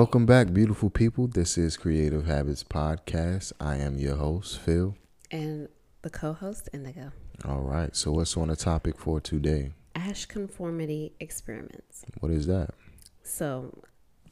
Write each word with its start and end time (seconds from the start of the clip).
Welcome 0.00 0.24
back, 0.24 0.54
beautiful 0.54 0.88
people. 0.88 1.28
This 1.28 1.58
is 1.58 1.76
Creative 1.76 2.24
Habits 2.24 2.64
Podcast. 2.64 3.52
I 3.60 3.76
am 3.76 3.98
your 3.98 4.16
host, 4.16 4.58
Phil. 4.58 4.96
And 5.30 5.68
the 6.00 6.08
co 6.08 6.32
host, 6.32 6.70
Indigo. 6.72 7.12
All 7.44 7.60
right. 7.60 7.94
So, 7.94 8.10
what's 8.12 8.34
on 8.34 8.48
the 8.48 8.56
topic 8.56 8.96
for 8.96 9.20
today? 9.20 9.72
Asch 9.94 10.24
conformity 10.24 11.12
experiments. 11.20 12.06
What 12.20 12.32
is 12.32 12.46
that? 12.46 12.70
So, 13.22 13.82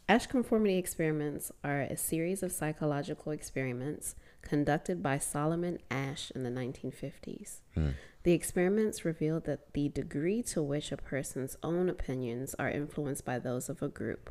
Asch 0.09 0.27
conformity 0.27 0.79
experiments 0.79 1.53
are 1.63 1.83
a 1.83 1.99
series 1.99 2.43
of 2.43 2.51
psychological 2.51 3.31
experiments 3.31 4.15
conducted 4.41 5.03
by 5.03 5.19
Solomon 5.19 5.81
Asch 5.91 6.31
in 6.31 6.45
the 6.45 6.51
1950s. 6.51 7.59
Hmm. 7.75 7.91
The 8.23 8.33
experiments 8.33 9.05
revealed 9.05 9.45
that 9.45 9.75
the 9.75 9.91
degree 9.91 10.43
to 10.45 10.63
which 10.63 10.93
a 10.93 10.97
person's 10.97 11.59
own 11.63 11.91
opinions 11.91 12.55
are 12.59 12.71
influenced 12.71 13.27
by 13.27 13.39
those 13.39 13.69
of 13.69 13.83
a 13.83 13.89
group 13.89 14.31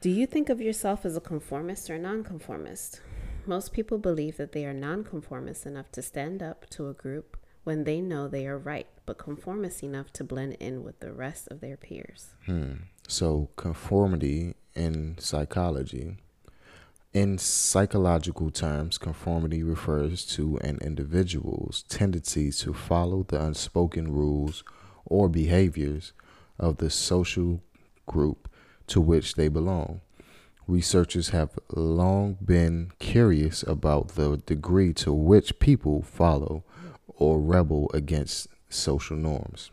do 0.00 0.08
you 0.08 0.26
think 0.26 0.48
of 0.48 0.62
yourself 0.62 1.04
as 1.04 1.14
a 1.16 1.20
conformist 1.20 1.90
or 1.90 1.98
nonconformist? 1.98 3.00
Most 3.44 3.72
people 3.72 3.98
believe 3.98 4.38
that 4.38 4.52
they 4.52 4.64
are 4.64 4.72
nonconformist 4.72 5.66
enough 5.66 5.92
to 5.92 6.00
stand 6.00 6.42
up 6.42 6.68
to 6.70 6.88
a 6.88 6.94
group 6.94 7.36
when 7.64 7.84
they 7.84 8.00
know 8.00 8.26
they 8.26 8.46
are 8.46 8.56
right, 8.56 8.86
but 9.04 9.18
conformist 9.18 9.82
enough 9.82 10.10
to 10.14 10.24
blend 10.24 10.54
in 10.54 10.82
with 10.82 11.00
the 11.00 11.12
rest 11.12 11.48
of 11.48 11.60
their 11.60 11.76
peers. 11.76 12.30
Hmm. 12.46 12.72
So, 13.08 13.50
conformity 13.56 14.54
in 14.74 15.18
psychology. 15.18 16.16
In 17.12 17.36
psychological 17.36 18.50
terms, 18.50 18.96
conformity 18.96 19.62
refers 19.62 20.24
to 20.36 20.56
an 20.58 20.78
individual's 20.80 21.84
tendency 21.88 22.50
to 22.52 22.72
follow 22.72 23.24
the 23.24 23.42
unspoken 23.42 24.12
rules 24.12 24.64
or 25.04 25.28
behaviors 25.28 26.14
of 26.58 26.78
the 26.78 26.88
social 26.88 27.60
group 28.06 28.49
to 28.90 29.00
which 29.00 29.34
they 29.34 29.48
belong. 29.48 30.00
Researchers 30.66 31.30
have 31.30 31.58
long 31.74 32.36
been 32.44 32.92
curious 32.98 33.62
about 33.62 34.08
the 34.08 34.36
degree 34.36 34.92
to 34.94 35.12
which 35.12 35.58
people 35.58 36.02
follow 36.02 36.64
or 37.06 37.40
rebel 37.40 37.90
against 37.94 38.48
social 38.68 39.16
norms. 39.16 39.70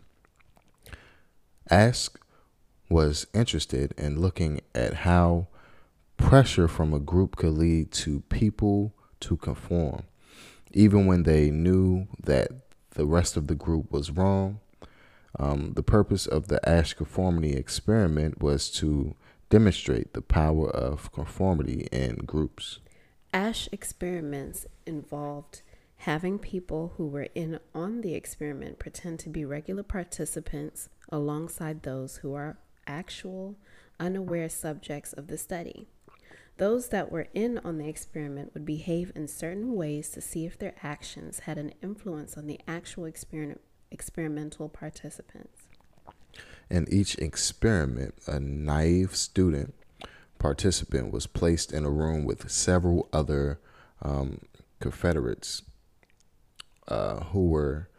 Ask 1.70 2.20
was 2.90 3.28
interested 3.34 3.94
in 3.98 4.22
looking 4.22 4.62
at 4.74 4.94
how 4.94 5.48
pressure 6.16 6.68
from 6.68 6.94
a 6.94 7.00
group 7.00 7.36
could 7.36 7.54
lead 7.54 7.92
to 7.92 8.22
people 8.30 8.94
to 9.20 9.36
conform, 9.36 10.04
even 10.72 11.06
when 11.06 11.24
they 11.24 11.52
knew 11.52 12.08
that 12.24 12.50
the 12.92 13.06
rest 13.06 13.36
of 13.36 13.48
the 13.48 13.56
group 13.56 13.92
was 13.92 14.12
wrong 14.12 14.60
um, 15.40 15.74
the 15.74 15.84
purpose 15.84 16.26
of 16.26 16.48
the 16.48 16.68
Asch 16.68 16.94
conformity 16.94 17.54
experiment 17.54 18.42
was 18.42 18.70
to 18.72 19.16
demonstrate 19.50 20.14
the 20.14 20.22
power 20.22 20.70
of 20.70 21.12
conformity 21.12 21.88
in 21.92 22.16
groups. 22.26 22.80
Asch 23.34 23.70
experiments 23.72 24.66
involved 24.86 25.62
having 25.98 26.38
people 26.38 26.94
who 26.98 27.08
were 27.08 27.28
in 27.34 27.60
on 27.74 28.02
the 28.02 28.14
experiment 28.14 28.80
pretend 28.80 29.20
to 29.20 29.30
be 29.30 29.46
regular 29.46 29.84
participants 29.84 30.90
alongside 31.10 31.84
those 31.84 32.18
who 32.18 32.34
are 32.34 32.58
actual 32.86 33.56
unaware 34.00 34.50
subjects 34.50 35.14
of 35.14 35.28
the 35.28 35.38
study. 35.38 35.88
Those 36.58 36.90
that 36.90 37.12
were 37.12 37.28
in 37.34 37.60
on 37.60 37.78
the 37.78 37.88
experiment 37.88 38.54
would 38.54 38.66
behave 38.66 39.12
in 39.16 39.28
certain 39.28 39.76
ways 39.76 40.10
to 40.10 40.22
see 40.22 40.46
if 40.46 40.58
their 40.58 40.74
actions 40.82 41.42
had 41.42 41.58
an 41.58 41.74
influence 41.84 42.36
on 42.36 42.48
the 42.48 42.60
actual 42.68 43.06
experiment 43.06 43.62
experimental 43.92 44.70
participants. 44.70 45.64
In 46.70 46.88
each 46.92 47.16
experiment, 47.18 48.16
a 48.28 48.40
naive 48.40 49.16
student 49.16 49.74
participant 50.40 51.12
was 51.12 51.28
placed 51.28 51.72
in 51.72 51.86
a 51.86 51.90
room 51.90 52.26
with 52.26 52.50
several 52.50 53.08
other 53.12 53.60
um, 54.02 54.42
Confederates 54.80 55.64
uh, 56.88 57.24
who 57.26 57.48
were 57.48 57.90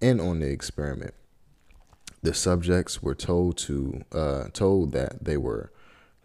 in 0.00 0.20
on 0.20 0.38
the 0.38 0.48
experiment. 0.48 1.14
The 2.22 2.34
subjects 2.34 3.02
were 3.02 3.16
told 3.16 3.58
to 3.58 4.04
uh, 4.12 4.44
told 4.52 4.92
that 4.92 5.24
they 5.24 5.36
were 5.36 5.72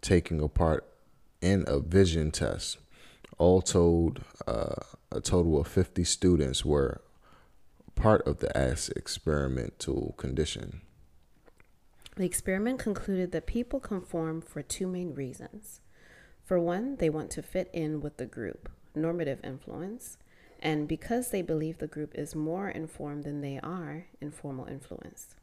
taking 0.00 0.40
a 0.40 0.46
part 0.46 0.86
in 1.40 1.64
a 1.66 1.80
vision 1.80 2.30
test. 2.30 2.78
All 3.36 3.60
told, 3.60 4.20
uh, 4.46 4.74
a 5.10 5.20
total 5.20 5.60
of 5.60 5.66
50 5.66 6.04
students 6.04 6.64
were 6.64 7.00
part 7.98 8.26
of 8.28 8.38
the 8.38 8.56
Asch 8.56 8.88
experimental 8.90 10.14
condition. 10.16 10.82
The 12.16 12.24
experiment 12.24 12.78
concluded 12.78 13.32
that 13.32 13.46
people 13.46 13.80
conform 13.80 14.40
for 14.40 14.62
two 14.62 14.86
main 14.86 15.14
reasons. 15.14 15.80
For 16.44 16.60
one, 16.60 16.96
they 16.96 17.10
want 17.10 17.30
to 17.32 17.42
fit 17.42 17.68
in 17.72 18.00
with 18.00 18.16
the 18.16 18.26
group, 18.26 18.68
normative 18.94 19.40
influence, 19.42 20.16
and 20.60 20.86
because 20.86 21.30
they 21.30 21.42
believe 21.42 21.78
the 21.78 21.88
group 21.88 22.14
is 22.14 22.36
more 22.36 22.68
informed 22.68 23.24
than 23.24 23.40
they 23.40 23.58
are, 23.62 24.06
informal 24.20 24.66
influence. 24.66 25.34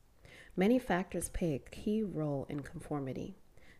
Many 0.55 0.79
factors 0.79 1.27
play 1.27 1.55
a 1.55 1.69
key 1.69 2.03
role 2.03 2.45
in 2.49 2.61
conformity. 2.61 3.35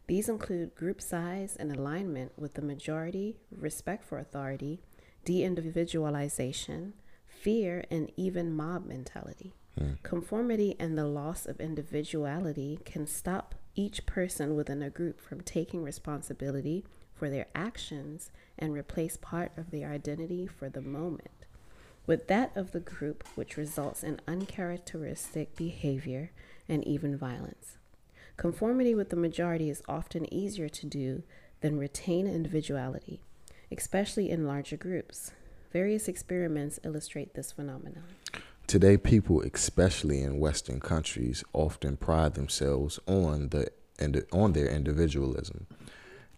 These 0.07 0.27
include 0.27 0.75
group 0.75 1.01
size 1.01 1.55
and 1.55 1.73
alignment 1.73 2.33
with 2.37 2.55
the 2.55 2.61
majority, 2.61 3.37
respect 3.49 4.03
for 4.03 4.19
authority, 4.19 4.81
de 5.23 5.43
individualization, 5.43 6.93
fear, 7.45 7.85
and 7.91 8.11
even 8.17 8.55
mob 8.55 8.87
mentality. 8.87 9.53
Mm. 9.79 10.01
Conformity 10.01 10.75
and 10.79 10.97
the 10.97 11.05
loss 11.05 11.45
of 11.45 11.61
individuality 11.61 12.79
can 12.85 13.05
stop 13.05 13.53
each 13.75 14.07
person 14.07 14.55
within 14.55 14.81
a 14.81 14.89
group 14.89 15.21
from 15.21 15.41
taking 15.41 15.83
responsibility 15.83 16.83
for 17.13 17.29
their 17.29 17.45
actions 17.53 18.31
and 18.57 18.73
replace 18.73 19.15
part 19.15 19.51
of 19.57 19.69
their 19.69 19.91
identity 19.91 20.47
for 20.47 20.69
the 20.69 20.81
moment 20.81 21.45
with 22.07 22.27
that 22.27 22.51
of 22.55 22.71
the 22.71 22.79
group, 22.79 23.23
which 23.35 23.57
results 23.57 24.03
in 24.03 24.19
uncharacteristic 24.27 25.55
behavior 25.55 26.31
and 26.67 26.83
even 26.87 27.15
violence. 27.15 27.77
Conformity 28.37 28.95
with 28.95 29.09
the 29.09 29.15
majority 29.15 29.69
is 29.69 29.83
often 29.87 30.31
easier 30.33 30.69
to 30.69 30.85
do 30.87 31.21
than 31.61 31.77
retain 31.77 32.27
individuality, 32.27 33.21
especially 33.71 34.31
in 34.31 34.47
larger 34.47 34.77
groups. 34.77 35.31
Various 35.71 36.07
experiments 36.07 36.79
illustrate 36.83 37.33
this 37.33 37.51
phenomenon. 37.51 38.03
Today, 38.67 38.97
people, 38.97 39.41
especially 39.41 40.21
in 40.21 40.39
Western 40.39 40.79
countries, 40.79 41.43
often 41.53 41.97
pride 41.97 42.33
themselves 42.33 42.99
on 43.07 43.49
the 43.49 43.69
on 44.33 44.51
their 44.51 44.67
individualism 44.67 45.67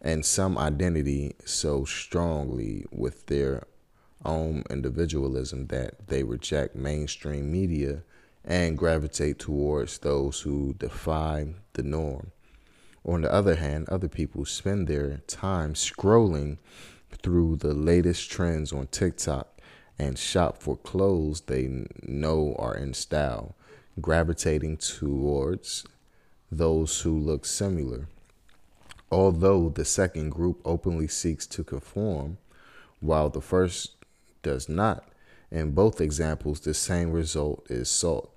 and 0.01 0.25
some 0.25 0.57
identity 0.57 1.35
so 1.43 1.85
strongly 1.85 2.85
with 2.91 3.25
their 3.27 3.63
own 4.25 4.63
individualism 4.69 5.67
that 5.67 6.07
they 6.07 6.23
reject 6.23 6.75
mainstream 6.75 7.51
media 7.51 8.03
and 8.43 8.77
gravitate 8.77 9.39
towards 9.39 9.99
those 9.99 10.41
who 10.41 10.73
defy 10.77 11.47
the 11.73 11.83
norm. 11.83 12.31
On 13.05 13.21
the 13.21 13.31
other 13.31 13.55
hand, 13.55 13.87
other 13.89 14.07
people 14.07 14.45
spend 14.45 14.87
their 14.87 15.17
time 15.27 15.73
scrolling 15.73 16.57
through 17.11 17.57
the 17.57 17.73
latest 17.73 18.29
trends 18.29 18.71
on 18.71 18.87
TikTok 18.87 19.59
and 19.99 20.17
shop 20.17 20.61
for 20.61 20.77
clothes 20.77 21.41
they 21.41 21.85
know 22.03 22.55
are 22.59 22.75
in 22.75 22.93
style, 22.93 23.55
gravitating 23.99 24.77
towards 24.77 25.85
those 26.51 27.01
who 27.01 27.17
look 27.17 27.45
similar. 27.45 28.07
Although 29.11 29.69
the 29.69 29.85
second 29.85 30.31
group 30.31 30.61
openly 30.65 31.07
seeks 31.07 31.47
to 31.47 31.63
conform, 31.63 32.37
while 32.99 33.29
the 33.29 33.41
first 33.41 33.91
does 34.43 34.67
not, 34.67 35.07
in 35.49 35.71
both 35.71 36.01
examples, 36.01 36.59
the 36.59 36.73
same 36.73 37.11
result 37.11 37.65
is 37.69 37.89
sought 37.89 38.29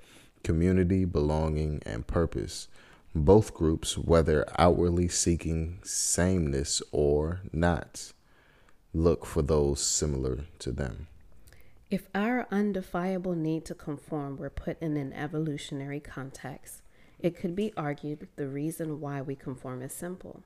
community, 0.43 1.05
belonging, 1.05 1.83
and 1.85 2.07
purpose. 2.07 2.69
Both 3.15 3.53
groups, 3.55 3.99
whether 3.99 4.47
outwardly 4.57 5.09
seeking 5.09 5.81
sameness 5.83 6.81
or 6.93 7.41
not, 7.53 8.13
look 8.93 9.25
for 9.25 9.43
those 9.43 9.81
similar 9.81 10.45
to 10.59 10.73
them. 10.73 11.07
If 11.91 12.09
our 12.15 12.47
undefiable 12.51 13.37
need 13.37 13.65
to 13.67 13.75
conform 13.75 14.37
were 14.37 14.51
put 14.51 14.81
in 14.81 14.97
an 14.97 15.13
evolutionary 15.13 16.01
context, 16.01 16.83
It 17.23 17.37
could 17.37 17.55
be 17.55 17.73
argued 17.77 18.29
the 18.37 18.49
reason 18.49 19.01
why 19.01 19.21
we 19.21 19.37
conform 19.37 19.83
is 19.83 19.93
simple. 19.93 20.43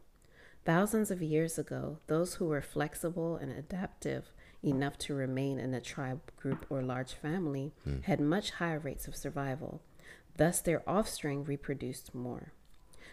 Thousands 0.64 1.10
of 1.10 1.22
years 1.22 1.58
ago, 1.58 1.98
those 2.06 2.34
who 2.34 2.46
were 2.46 2.62
flexible 2.62 3.36
and 3.36 3.52
adaptive 3.52 4.32
enough 4.62 4.96
to 4.98 5.14
remain 5.14 5.58
in 5.58 5.74
a 5.74 5.80
tribe, 5.80 6.20
group, 6.36 6.66
or 6.70 6.82
large 6.82 7.12
family 7.12 7.72
hmm. 7.84 8.00
had 8.00 8.18
much 8.18 8.52
higher 8.52 8.78
rates 8.78 9.06
of 9.06 9.14
survival. 9.14 9.82
Thus, 10.36 10.60
their 10.60 10.82
offspring 10.88 11.44
reproduced 11.44 12.14
more. 12.14 12.52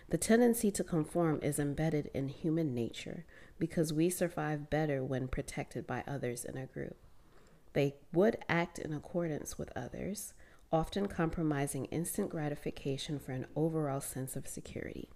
The 0.09 0.17
tendency 0.17 0.71
to 0.71 0.83
conform 0.83 1.39
is 1.43 1.59
embedded 1.59 2.09
in 2.13 2.29
human 2.29 2.73
nature 2.73 3.25
because 3.61 3.93
we 3.93 4.09
survive 4.09 4.71
better 4.71 5.03
when 5.03 5.27
protected 5.27 5.85
by 5.85 6.03
others 6.07 6.43
in 6.43 6.57
a 6.57 6.65
group. 6.65 6.97
They 7.73 7.93
would 8.11 8.37
act 8.49 8.79
in 8.79 8.91
accordance 8.91 9.59
with 9.59 9.71
others, 9.75 10.33
often 10.71 11.07
compromising 11.07 11.85
instant 11.85 12.31
gratification 12.31 13.19
for 13.19 13.33
an 13.33 13.45
overall 13.55 14.01
sense 14.01 14.35
of 14.35 14.47
security. 14.47 15.09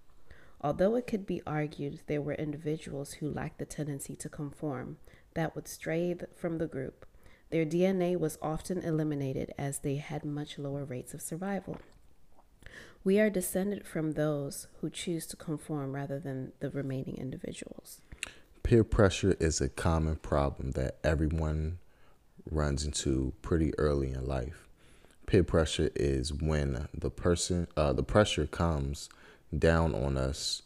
Although 0.61 0.93
it 0.93 1.07
could 1.07 1.25
be 1.25 1.41
argued 1.47 2.01
there 2.05 2.21
were 2.21 2.35
individuals 2.35 3.13
who 3.13 3.31
lacked 3.31 3.57
the 3.57 3.65
tendency 3.65 4.15
to 4.17 4.29
conform 4.29 4.97
that 5.33 5.55
would 5.55 5.67
stray 5.67 6.15
from 6.35 6.59
the 6.59 6.67
group, 6.67 7.07
their 7.49 7.65
DNA 7.65 8.15
was 8.15 8.37
often 8.43 8.77
eliminated 8.77 9.55
as 9.57 9.79
they 9.79 9.95
had 9.95 10.23
much 10.23 10.59
lower 10.59 10.85
rates 10.85 11.15
of 11.15 11.21
survival. 11.21 11.79
We 13.03 13.19
are 13.19 13.31
descended 13.31 13.87
from 13.87 14.11
those 14.11 14.67
who 14.81 14.91
choose 14.91 15.25
to 15.27 15.35
conform 15.35 15.95
rather 15.95 16.19
than 16.19 16.51
the 16.59 16.69
remaining 16.69 17.17
individuals. 17.17 18.01
Peer 18.65 18.83
pressure 18.83 19.37
is 19.39 19.61
a 19.61 19.69
common 19.69 20.15
problem 20.15 20.71
that 20.71 20.97
everyone 21.03 21.77
runs 22.49 22.83
into 22.83 23.31
pretty 23.43 23.71
early 23.77 24.11
in 24.11 24.25
life. 24.25 24.67
Peer 25.27 25.43
pressure 25.43 25.91
is 25.95 26.33
when 26.33 26.87
the 26.91 27.11
person, 27.11 27.67
uh, 27.77 27.93
the 27.93 28.01
pressure 28.01 28.47
comes 28.47 29.07
down 29.55 29.93
on 29.93 30.17
us 30.17 30.63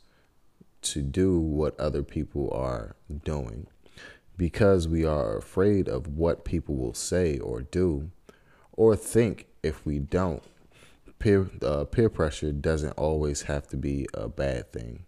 to 0.81 1.01
do 1.01 1.37
what 1.39 1.77
other 1.77 2.01
people 2.01 2.49
are 2.53 2.95
doing. 3.25 3.67
Because 4.37 4.87
we 4.87 5.03
are 5.03 5.35
afraid 5.35 5.89
of 5.89 6.07
what 6.07 6.45
people 6.45 6.77
will 6.77 6.93
say 6.93 7.37
or 7.37 7.63
do 7.63 8.11
or 8.71 8.95
think 8.95 9.47
if 9.61 9.85
we 9.85 9.99
don't. 9.99 10.43
Peer, 11.19 11.49
uh, 11.61 11.83
peer 11.83 12.09
pressure 12.09 12.53
doesn't 12.53 12.93
always 12.93 13.41
have 13.41 13.67
to 13.67 13.75
be 13.75 14.07
a 14.13 14.29
bad 14.29 14.71
thing. 14.71 15.03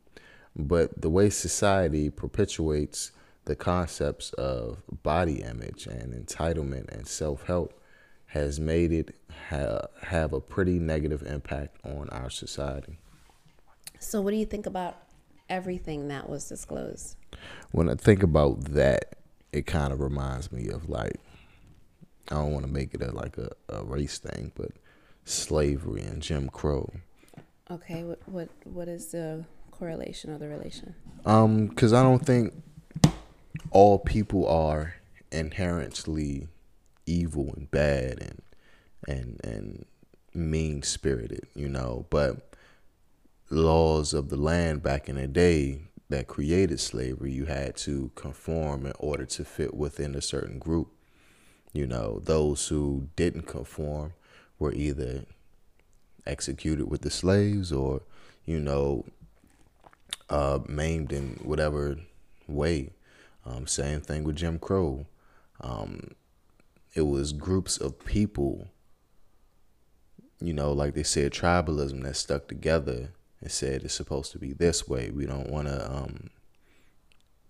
But 0.56 1.01
the 1.01 1.09
way 1.09 1.30
society 1.30 2.09
perpetuates 2.09 3.12
the 3.45 3.56
concepts 3.56 4.33
of 4.33 4.83
body 5.03 5.42
image 5.42 5.88
and 5.88 6.13
entitlement 6.13 6.89
and 6.89 7.07
self 7.07 7.44
help 7.44 7.81
has 8.27 8.59
made 8.59 8.92
it 8.92 9.15
ha- 9.50 9.88
have 10.03 10.31
a 10.31 10.39
pretty 10.39 10.80
negative 10.80 11.21
impact 11.24 11.77
on 11.83 12.09
our 12.09 12.30
society. 12.30 12.98
So, 14.00 14.21
what 14.21 14.31
do 14.31 14.38
you 14.38 14.45
think 14.45 14.65
about 14.65 14.98
everything 15.50 16.07
that 16.07 16.30
was 16.30 16.48
disclosed? 16.48 17.18
When 17.71 17.89
I 17.89 17.95
think 17.95 18.24
about 18.24 18.63
that, 18.74 19.18
it 19.51 19.65
kind 19.65 19.92
of 19.92 20.00
reminds 20.00 20.51
me 20.51 20.69
of 20.69 20.89
like, 20.89 21.15
I 22.30 22.36
don't 22.36 22.53
want 22.53 22.65
to 22.65 22.71
make 22.71 22.94
it 22.94 23.01
a, 23.01 23.12
like 23.12 23.38
a, 23.38 23.50
a 23.69 23.83
race 23.83 24.18
thing, 24.18 24.51
but 24.56 24.71
slavery 25.25 26.01
and 26.01 26.21
Jim 26.21 26.50
Crow. 26.50 26.89
Okay, 27.69 28.03
what 28.03 28.19
what 28.27 28.50
what 28.63 28.88
is 28.88 29.12
the 29.12 29.45
correlation 29.81 30.30
or 30.30 30.38
the 30.38 30.48
relation? 30.48 30.94
Um, 31.25 31.66
because 31.66 31.92
I 31.92 32.04
don't 32.04 32.24
think 32.24 32.54
all 33.72 33.98
people 33.98 34.48
are 34.48 34.94
inherently 35.31 36.48
evil 37.07 37.51
and 37.57 37.69
bad 37.72 38.19
and 38.19 38.42
and 39.07 39.42
and 39.44 39.86
mean 40.36 40.83
spirited, 40.83 41.48
you 41.56 41.68
know. 41.68 42.06
But 42.12 42.54
laws 43.50 44.13
of 44.13 44.30
the 44.30 44.38
land 44.38 44.83
back 44.83 45.10
in 45.10 45.16
the 45.16 45.28
day 45.28 45.81
that 46.10 46.27
created 46.27 46.80
slavery, 46.80 47.31
you 47.31 47.45
had 47.45 47.75
to 47.77 48.12
conform 48.13 48.86
in 48.86 48.94
order 49.00 49.25
to 49.25 49.44
fit 49.44 49.74
within 49.74 50.13
a 50.13 50.22
certain 50.22 50.60
group. 50.60 50.89
You 51.74 51.88
know, 51.88 52.22
those 52.24 52.68
who 52.68 53.07
didn't 53.16 53.48
conform 53.48 54.13
were 54.60 54.74
either 54.74 55.25
executed 56.27 56.88
with 56.88 57.01
the 57.01 57.10
slaves 57.10 57.72
or, 57.72 58.01
you 58.45 58.60
know, 58.60 59.06
uh, 60.31 60.60
maimed 60.68 61.12
in 61.12 61.39
whatever 61.44 61.98
way. 62.48 62.94
Um, 63.45 63.68
same 63.68 64.01
thing 64.01 64.24
with 64.24 64.38
Jim 64.38 64.57
Crow. 64.57 65.06
Um, 65.60 66.12
it 66.95 67.01
was 67.01 67.33
groups 67.33 67.78
of 67.78 68.04
people, 68.04 68.68
you 70.39 70.54
know, 70.54 70.72
like 70.72 70.94
they 70.94 71.04
said, 71.04 71.33
tribalism 71.33 72.01
that 72.04 72.16
stuck 72.16 72.48
together 72.48 73.12
and 73.42 73.51
said 73.51 73.83
it's 73.83 73.94
supposed 73.94 74.31
to 74.31 74.39
be 74.39 74.54
this 74.54 74.88
way. 74.88 75.12
We 75.12 75.25
don't 75.25 75.50
want 75.50 75.68
to 75.68 75.92
um, 75.92 76.30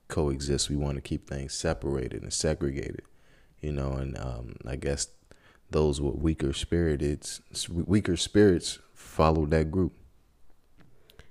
coexist. 0.08 0.70
We 0.70 0.76
want 0.76 0.96
to 0.96 1.02
keep 1.02 1.30
things 1.30 1.54
separated 1.54 2.24
and 2.24 2.34
segregated, 2.34 3.04
you 3.62 3.72
know. 3.72 3.94
And 3.94 4.18
um, 4.18 4.56
I 4.66 4.76
guess 4.76 5.08
those 5.70 6.02
with 6.02 6.16
weaker 6.16 6.54
spirited, 6.54 7.28
weaker 7.70 8.18
spirits 8.18 8.80
followed 8.94 9.52
that 9.52 9.72
group. 9.72 9.94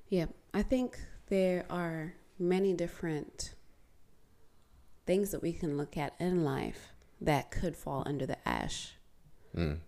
Yeah, 0.09 0.27
I 0.53 0.63
think 0.63 0.99
there 1.31 1.65
are 1.71 2.15
many 2.39 2.73
different 2.75 3.55
things 5.07 5.31
that 5.31 5.43
we 5.43 5.53
can 5.53 5.77
look 5.77 5.97
at 5.97 6.13
in 6.21 6.45
life 6.45 6.93
that 7.21 7.51
could 7.51 7.77
fall 7.77 8.03
under 8.07 8.27
the 8.27 8.37
Asch 8.49 8.95
Mm. 9.57 9.79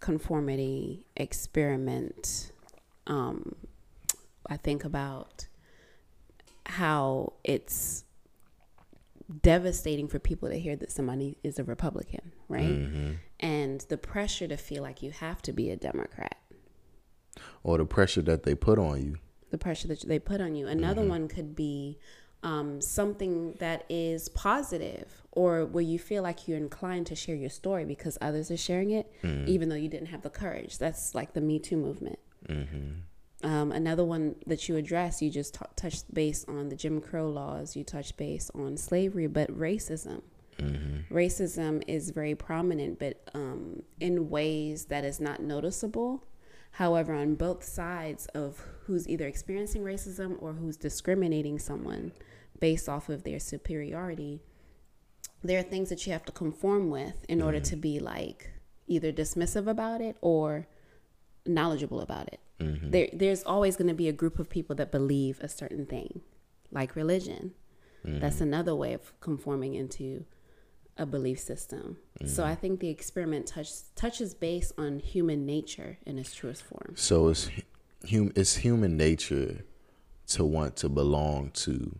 conformity 0.00 1.06
experiment 1.16 2.50
um 3.06 3.54
i 4.50 4.56
think 4.56 4.84
about 4.84 5.46
how 6.66 7.32
it's 7.44 8.02
devastating 9.42 10.08
for 10.08 10.18
people 10.18 10.48
to 10.48 10.58
hear 10.58 10.74
that 10.74 10.90
somebody 10.90 11.36
is 11.44 11.58
a 11.60 11.62
republican 11.64 12.32
right 12.48 12.64
Mm-hmm. 12.64 13.12
and 13.38 13.80
the 13.88 13.96
pressure 13.96 14.48
to 14.48 14.56
feel 14.56 14.82
like 14.82 15.02
you 15.04 15.12
have 15.12 15.40
to 15.42 15.52
be 15.52 15.70
a 15.70 15.76
democrat 15.76 16.36
Or 17.62 17.78
the 17.78 17.84
pressure 17.86 18.22
that 18.22 18.42
they 18.42 18.56
put 18.56 18.78
on 18.80 18.96
you. 19.04 19.16
The 19.52 19.58
pressure 19.58 19.86
that 19.88 20.00
they 20.00 20.18
put 20.18 20.40
on 20.40 20.56
you. 20.56 20.66
Another 20.66 21.02
one 21.02 21.28
could 21.28 21.54
be 21.54 21.98
um, 22.42 22.80
something 22.80 23.54
that 23.60 23.84
is 23.88 24.28
positive 24.30 25.22
or 25.30 25.64
where 25.64 25.84
you 25.84 25.98
feel 25.98 26.24
like 26.24 26.48
you're 26.48 26.58
inclined 26.58 27.06
to 27.06 27.14
share 27.14 27.36
your 27.36 27.50
story 27.50 27.84
because 27.84 28.18
others 28.20 28.50
are 28.50 28.56
sharing 28.56 28.90
it, 28.90 29.06
even 29.46 29.68
though 29.68 29.76
you 29.76 29.88
didn't 29.88 30.08
have 30.08 30.22
the 30.22 30.30
courage. 30.30 30.78
That's 30.78 31.14
like 31.14 31.34
the 31.34 31.40
Me 31.40 31.60
Too 31.60 31.76
movement. 31.76 32.18
Um, 33.44 33.72
another 33.72 34.04
one 34.04 34.36
that 34.46 34.68
you 34.68 34.76
address, 34.76 35.20
you 35.22 35.30
just 35.30 35.54
t- 35.54 35.60
touched 35.76 36.12
base 36.12 36.44
on 36.48 36.68
the 36.68 36.76
Jim 36.76 37.00
Crow 37.00 37.28
laws, 37.28 37.74
you 37.76 37.84
touched 37.84 38.16
base 38.16 38.50
on 38.54 38.76
slavery, 38.76 39.26
but 39.28 39.48
racism. 39.56 40.22
Racism 41.10 41.82
is 41.88 42.10
very 42.10 42.34
prominent, 42.34 42.98
but 43.00 43.28
um, 43.34 43.82
in 44.00 44.30
ways 44.30 44.86
that 44.86 45.04
is 45.04 45.18
not 45.20 45.40
noticeable. 45.42 46.24
However, 46.72 47.14
on 47.14 47.34
both 47.34 47.62
sides 47.64 48.26
of 48.26 48.64
who's 48.86 49.08
either 49.08 49.26
experiencing 49.26 49.82
racism 49.82 50.36
or 50.40 50.54
who's 50.54 50.76
discriminating 50.76 51.58
someone 51.58 52.12
based 52.60 52.88
off 52.88 53.08
of 53.08 53.24
their 53.24 53.38
superiority, 53.38 54.40
there 55.44 55.58
are 55.58 55.64
things 55.64 55.90
that 55.90 56.06
you 56.06 56.12
have 56.12 56.24
to 56.24 56.32
conform 56.32 56.88
with 56.90 57.24
in 57.28 57.42
order 57.42 57.58
mm-hmm. 57.58 57.70
to 57.70 57.76
be 57.76 58.00
like 58.00 58.52
either 58.86 59.12
dismissive 59.12 59.68
about 59.68 60.00
it 60.00 60.16
or 60.20 60.66
knowledgeable 61.44 62.00
about 62.00 62.28
it. 62.28 62.40
Mm-hmm. 62.58 62.90
There, 62.90 63.08
there's 63.12 63.42
always 63.42 63.76
going 63.76 63.88
to 63.88 63.94
be 63.94 64.08
a 64.08 64.12
group 64.12 64.38
of 64.38 64.48
people 64.48 64.76
that 64.76 64.90
believe 64.90 65.40
a 65.40 65.48
certain 65.48 65.86
thing, 65.86 66.20
like 66.70 66.96
religion. 66.96 67.52
That's 68.04 68.36
mm-hmm. 68.36 68.44
another 68.44 68.74
way 68.74 68.94
of 68.94 69.12
conforming 69.20 69.74
into 69.74 70.24
a 71.02 71.06
belief 71.06 71.40
system. 71.40 71.96
So 72.24 72.44
mm. 72.44 72.46
I 72.46 72.54
think 72.54 72.78
the 72.78 72.88
experiment 72.88 73.48
touch, 73.48 73.70
touches 73.96 74.34
base 74.34 74.72
on 74.78 75.00
human 75.00 75.44
nature 75.44 75.98
in 76.06 76.16
its 76.16 76.32
truest 76.32 76.62
form. 76.62 76.94
So 76.94 77.28
it's 77.28 77.50
hum 78.08 78.32
it's 78.36 78.56
human 78.56 78.96
nature 78.96 79.64
to 80.28 80.44
want 80.44 80.76
to 80.76 80.88
belong 80.88 81.50
to 81.66 81.98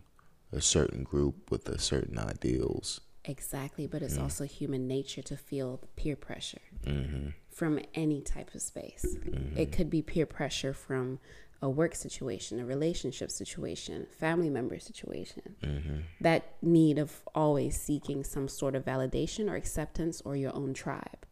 a 0.53 0.61
certain 0.61 1.03
group 1.03 1.51
with 1.51 1.67
a 1.67 1.77
certain 1.77 2.17
ideals. 2.17 3.01
Exactly, 3.25 3.87
but 3.87 4.01
it's 4.01 4.17
mm. 4.17 4.23
also 4.23 4.45
human 4.45 4.87
nature 4.87 5.21
to 5.23 5.35
feel 5.35 5.81
peer 5.97 6.15
pressure 6.15 6.61
mm-hmm. 6.85 7.29
from 7.49 7.79
any 7.93 8.21
type 8.21 8.53
of 8.55 8.61
space. 8.61 9.03
It 9.03 9.31
mm-hmm. 9.31 9.71
could 9.71 9.89
be 9.89 10.01
peer 10.01 10.25
pressure 10.25 10.73
from 10.73 11.19
a 11.63 11.69
work 11.69 11.95
situation, 11.95 12.59
a 12.59 12.65
relationship 12.65 13.31
situation, 13.31 14.05
family 14.19 14.49
member 14.49 14.77
situation. 14.79 15.55
Mm-hmm. 15.63 15.97
That 16.19 16.55
need 16.61 16.99
of 16.99 17.21
always 17.33 17.79
seeking 17.79 18.25
some 18.25 18.49
sort 18.49 18.75
of 18.75 18.83
validation 18.83 19.49
or 19.49 19.55
acceptance 19.55 20.21
or 20.25 20.35
your 20.35 20.53
own 20.53 20.73
tribe. 20.73 21.25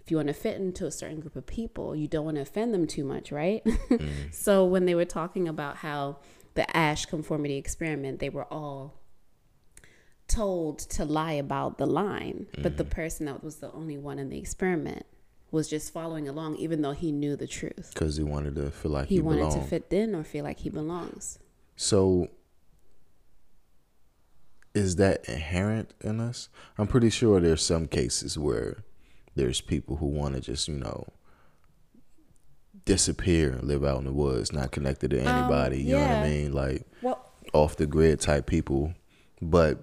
If 0.00 0.10
you 0.10 0.16
want 0.16 0.28
to 0.28 0.34
fit 0.34 0.56
into 0.56 0.84
a 0.84 0.90
certain 0.90 1.20
group 1.20 1.36
of 1.36 1.46
people, 1.46 1.94
you 1.94 2.08
don't 2.08 2.24
want 2.24 2.38
to 2.38 2.40
offend 2.40 2.74
them 2.74 2.88
too 2.88 3.04
much, 3.04 3.30
right? 3.30 3.62
Mm-hmm. 3.86 4.30
so 4.32 4.64
when 4.64 4.84
they 4.84 4.96
were 4.96 5.04
talking 5.04 5.46
about 5.46 5.76
how 5.76 6.18
the 6.54 6.76
Asch 6.76 7.06
conformity 7.06 7.56
experiment, 7.56 8.18
they 8.18 8.28
were 8.28 8.52
all 8.52 9.00
told 10.26 10.80
to 10.80 11.04
lie 11.04 11.34
about 11.34 11.78
the 11.78 11.86
line, 11.86 12.48
but 12.58 12.76
the 12.76 12.84
mm-hmm. 12.84 12.92
person 12.92 13.26
that 13.26 13.44
was 13.44 13.56
the 13.56 13.70
only 13.70 13.96
one 13.96 14.18
in 14.18 14.28
the 14.28 14.38
experiment 14.38 15.06
was 15.56 15.68
just 15.68 15.92
following 15.92 16.28
along, 16.28 16.56
even 16.56 16.82
though 16.82 16.92
he 16.92 17.10
knew 17.10 17.34
the 17.34 17.46
truth. 17.48 17.90
Because 17.92 18.16
he 18.16 18.22
wanted 18.22 18.54
to 18.56 18.70
feel 18.70 18.92
like 18.92 19.08
he, 19.08 19.16
He 19.16 19.20
wanted 19.20 19.38
belonged. 19.38 19.62
to 19.62 19.68
fit 19.68 19.86
in 19.90 20.14
or 20.14 20.22
feel 20.22 20.44
like 20.44 20.60
he 20.60 20.70
belongs. 20.70 21.38
So 21.74 22.28
is 24.74 24.96
that 24.96 25.28
inherent 25.28 25.94
in 26.02 26.20
us? 26.20 26.48
I'm 26.78 26.86
pretty 26.86 27.10
sure 27.10 27.40
there's 27.40 27.64
some 27.64 27.86
cases 27.88 28.38
where 28.38 28.84
there's 29.34 29.60
people 29.60 29.96
who 29.96 30.06
want 30.06 30.34
to 30.34 30.40
just, 30.40 30.68
you 30.68 30.74
know, 30.78 31.06
disappear 32.84 33.52
and 33.52 33.64
live 33.64 33.84
out 33.84 33.98
in 33.98 34.04
the 34.04 34.12
woods, 34.12 34.52
not 34.52 34.70
connected 34.70 35.10
to 35.10 35.18
anybody, 35.20 35.82
you 35.82 35.94
know 35.94 36.00
what 36.02 36.10
I 36.10 36.22
Um, 36.22 36.30
mean? 36.30 36.52
Like 36.52 36.86
Well, 37.02 37.18
off 37.52 37.76
the 37.76 37.86
grid 37.86 38.20
type 38.20 38.46
people, 38.46 38.94
but 39.42 39.82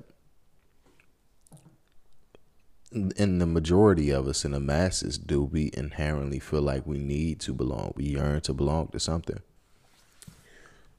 in 2.94 3.40
the 3.40 3.46
majority 3.46 4.10
of 4.10 4.28
us 4.28 4.46
in 4.46 4.52
the 4.52 4.60
masses 4.60 5.18
do 5.18 5.42
we 5.44 5.72
inherently 5.74 6.40
feel 6.40 6.62
like 6.62 6.86
we 6.86 6.98
need 6.98 7.40
to 7.40 7.54
belong 7.54 7.94
we 7.96 8.06
yearn 8.06 8.40
to 8.42 8.54
belong 8.54 8.88
to 8.88 9.00
something 9.00 9.40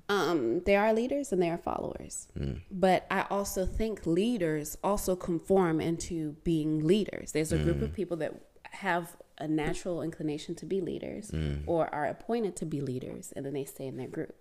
um, 0.09 0.61
there 0.67 0.81
are 0.83 0.93
leaders 0.93 1.33
and 1.33 1.41
there 1.41 1.55
are 1.55 1.59
followers. 1.59 2.29
Mm. 2.39 2.61
But 2.71 3.07
I 3.11 3.25
also 3.31 3.65
think 3.65 4.07
leaders 4.07 4.77
also 4.85 5.17
conform 5.17 5.81
into 5.81 6.37
being 6.45 6.87
leaders. 6.87 7.33
There's 7.33 7.53
a 7.53 7.59
group 7.59 7.81
of 7.81 7.91
mm. 7.91 7.95
people 7.95 8.19
that 8.19 8.35
have 8.71 9.17
a 9.39 9.49
natural 9.49 10.03
inclination 10.03 10.55
to 10.57 10.67
be 10.67 10.81
leaders 10.81 11.31
mm. 11.31 11.63
or 11.67 11.93
are 11.95 12.07
appointed 12.07 12.55
to 12.57 12.67
be 12.67 12.81
leaders 12.81 13.33
and 13.35 13.47
then 13.47 13.55
they 13.55 13.65
stay 13.65 13.87
in 13.87 13.97
their 13.97 14.09
group. 14.09 14.35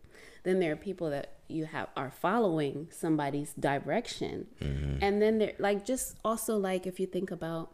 Then 0.44 0.60
there 0.60 0.74
are 0.74 0.78
people 0.78 1.10
that 1.10 1.38
you 1.48 1.66
have 1.66 1.88
are 1.96 2.12
following 2.12 2.88
somebody's 2.92 3.54
direction. 3.54 4.48
Mm-hmm. 4.62 4.98
And 5.02 5.22
then 5.22 5.38
there 5.38 5.54
like 5.60 5.86
just 5.86 6.18
also 6.24 6.58
like 6.58 6.88
if 6.88 7.00
you 7.00 7.06
think 7.06 7.32
about 7.32 7.72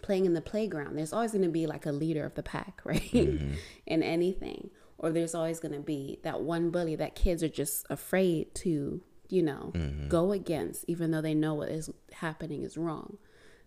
playing 0.00 0.24
in 0.24 0.34
the 0.34 0.40
playground, 0.40 0.96
there's 0.96 1.12
always 1.12 1.32
going 1.32 1.44
to 1.44 1.50
be 1.50 1.66
like 1.66 1.86
a 1.86 1.92
leader 1.92 2.24
of 2.24 2.34
the 2.34 2.42
pack, 2.42 2.80
right? 2.84 3.00
Mm-hmm. 3.12 3.54
in 3.86 4.02
anything. 4.02 4.70
Or 4.98 5.10
there's 5.10 5.34
always 5.34 5.58
going 5.58 5.74
to 5.74 5.80
be 5.80 6.20
that 6.22 6.42
one 6.42 6.70
bully 6.70 6.94
that 6.96 7.16
kids 7.16 7.42
are 7.42 7.48
just 7.48 7.84
afraid 7.90 8.54
to, 8.56 9.02
you 9.28 9.42
know, 9.42 9.72
mm-hmm. 9.74 10.08
go 10.08 10.30
against, 10.30 10.84
even 10.86 11.10
though 11.10 11.20
they 11.20 11.34
know 11.34 11.54
what 11.54 11.70
is 11.70 11.90
happening 12.12 12.62
is 12.62 12.76
wrong. 12.76 13.18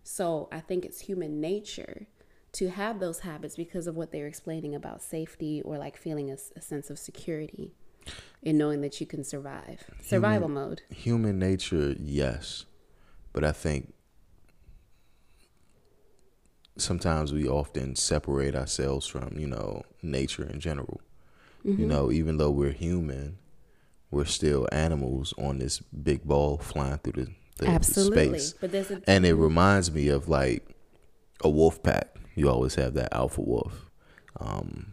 So 0.02 0.48
I 0.50 0.60
think 0.60 0.84
it's 0.86 1.00
human 1.00 1.40
nature 1.40 2.06
to 2.52 2.70
have 2.70 3.00
those 3.00 3.20
habits 3.20 3.56
because 3.56 3.86
of 3.86 3.96
what 3.96 4.12
they're 4.12 4.26
explaining 4.26 4.74
about 4.74 5.02
safety 5.02 5.60
or 5.62 5.76
like 5.76 5.96
feeling 5.96 6.30
a 6.30 6.60
sense 6.60 6.88
of 6.88 6.98
security 6.98 7.74
in 8.42 8.58
knowing 8.58 8.80
that 8.80 9.00
you 9.00 9.06
can 9.06 9.24
survive. 9.24 9.84
Survival 10.02 10.48
mode. 10.48 10.82
human 10.90 11.38
nature 11.38 11.94
yes 11.98 12.64
but 13.32 13.42
i 13.44 13.52
think 13.52 13.92
sometimes 16.76 17.32
we 17.32 17.48
often 17.48 17.96
separate 17.96 18.54
ourselves 18.54 19.06
from 19.06 19.36
you 19.38 19.46
know 19.46 19.82
nature 20.02 20.44
in 20.44 20.60
general 20.60 21.00
you 21.64 21.84
know 21.86 22.12
even 22.12 22.36
though 22.36 22.50
we're 22.50 22.70
human 22.70 23.38
we're 24.12 24.24
still 24.24 24.68
animals 24.70 25.34
on 25.36 25.58
this 25.58 25.80
big 25.80 26.22
ball 26.24 26.58
flying 26.58 26.98
through 26.98 27.24
the, 27.24 27.30
the, 27.58 27.64
the 27.64 27.70
Absolutely. 27.70 28.38
space 28.38 28.54
But 28.60 28.70
there's 28.70 28.90
a 28.92 29.02
and 29.08 29.26
it 29.26 29.34
reminds 29.34 29.90
me 29.90 30.08
of 30.08 30.28
like 30.28 30.64
a 31.42 31.48
wolf 31.48 31.82
pack. 31.82 32.14
You 32.36 32.48
always 32.50 32.74
have 32.76 32.94
that 32.94 33.12
alpha 33.12 33.40
wolf, 33.40 33.90
um, 34.38 34.92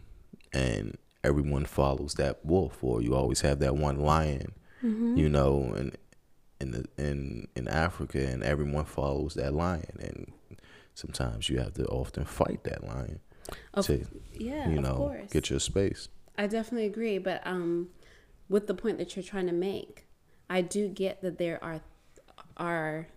and 0.52 0.96
everyone 1.24 1.64
follows 1.64 2.14
that 2.14 2.44
wolf. 2.44 2.82
Or 2.84 3.02
you 3.02 3.14
always 3.16 3.40
have 3.40 3.58
that 3.60 3.76
one 3.76 3.98
lion, 4.00 4.52
you 4.82 5.28
know, 5.28 5.72
and 5.76 5.96
in 6.60 6.70
the, 6.70 6.84
in 6.98 7.48
in 7.56 7.66
Africa, 7.68 8.24
and 8.24 8.42
everyone 8.44 8.84
follows 8.84 9.34
that 9.34 9.52
lion. 9.54 9.96
And 9.98 10.32
sometimes 10.94 11.48
you 11.48 11.58
have 11.58 11.74
to 11.74 11.84
often 11.86 12.24
fight 12.24 12.62
that 12.64 12.84
lion 12.84 13.20
Of- 13.72 13.86
to, 13.86 14.06
yeah, 14.32 14.68
you 14.68 14.80
know, 14.80 14.96
course. 14.96 15.30
get 15.32 15.50
your 15.50 15.58
space. 15.60 16.08
I 16.38 16.46
definitely 16.46 16.86
agree, 16.86 17.18
but 17.18 17.44
um, 17.46 17.88
with 18.48 18.66
the 18.66 18.74
point 18.74 18.98
that 18.98 19.14
you're 19.16 19.22
trying 19.22 19.46
to 19.46 19.52
make, 19.52 20.06
I 20.50 20.60
do 20.62 20.88
get 20.88 21.22
that 21.22 21.38
there 21.38 21.62
are 21.62 21.80
are 22.56 23.08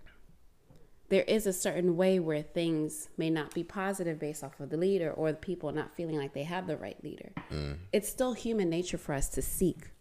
there 1.10 1.24
is 1.24 1.48
a 1.48 1.54
certain 1.54 1.96
way 1.96 2.20
where 2.20 2.42
things 2.42 3.10
may 3.18 3.30
not 3.30 3.54
be 3.54 3.64
positive 3.64 4.20
based 4.20 4.44
off 4.44 4.60
of 4.60 4.70
the 4.70 4.78
leader 4.78 5.12
or 5.12 5.32
the 5.32 5.38
people 5.38 5.72
not 5.72 5.96
feeling 5.96 6.18
like 6.18 6.34
they 6.34 6.44
have 6.44 6.68
the 6.68 6.78
right 6.78 7.02
leader. 7.04 7.32
Mm. 7.52 7.78
It's 7.94 8.10
still 8.10 8.34
human 8.34 8.70
nature 8.70 8.98
for 8.98 9.14
us 9.14 9.30
to 9.30 9.42
seek 9.42 9.92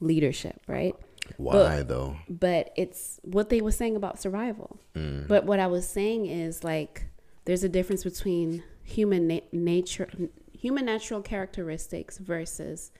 leadership, 0.00 0.60
right? 0.66 0.94
Why 1.36 1.82
though? 1.82 2.16
but 2.28 2.72
it's 2.76 3.18
what 3.22 3.48
they 3.48 3.60
were 3.60 3.72
saying 3.72 3.96
about 3.96 4.20
survival. 4.20 4.78
Mm. 4.94 5.26
But 5.28 5.44
what 5.44 5.60
I 5.60 5.66
was 5.66 5.88
saying 5.88 6.26
is 6.26 6.62
like 6.62 7.06
there's 7.44 7.64
a 7.64 7.68
difference 7.68 8.04
between 8.04 8.62
human 8.82 9.26
na- 9.26 9.40
nature, 9.52 10.08
human 10.52 10.84
natural 10.84 11.22
characteristics 11.22 12.18
versus 12.18 12.90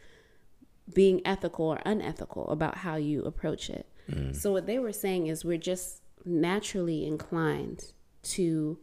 being 0.92 1.20
ethical 1.24 1.66
or 1.66 1.80
unethical 1.84 2.48
about 2.48 2.78
how 2.78 2.96
you 2.96 3.22
approach 3.22 3.70
it. 3.70 3.86
Mm. 4.10 4.34
So 4.34 4.52
what 4.52 4.66
they 4.66 4.78
were 4.78 4.92
saying 4.92 5.26
is 5.26 5.44
we're 5.44 5.58
just 5.58 6.02
naturally 6.26 7.06
inclined 7.06 7.92
to 8.22 8.78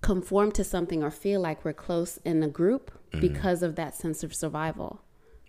conform 0.00 0.50
to 0.52 0.64
something 0.64 1.02
or 1.02 1.10
feel 1.10 1.40
like 1.40 1.64
we're 1.64 1.72
close 1.72 2.18
in 2.24 2.42
a 2.42 2.48
group 2.48 2.90
mm-hmm. 3.10 3.20
because 3.20 3.62
of 3.62 3.76
that 3.76 3.94
sense 3.94 4.22
of 4.22 4.34
survival. 4.34 5.02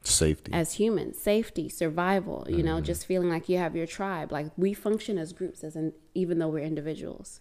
Safety. 0.06 0.52
as 0.52 0.74
humans 0.74 1.18
safety 1.18 1.70
survival 1.70 2.46
you 2.50 2.62
know 2.62 2.76
mm-hmm. 2.76 2.84
just 2.84 3.06
feeling 3.06 3.30
like 3.30 3.48
you 3.48 3.58
have 3.58 3.74
your 3.74 3.88
tribe. 3.88 4.34
Like 4.34 4.48
we 4.58 4.74
function 4.74 5.18
as 5.18 5.32
groups 5.32 5.64
as 5.64 5.78
in, 5.78 5.94
even 6.14 6.40
though 6.40 6.50
we're 6.50 6.60
individuals. 6.66 7.40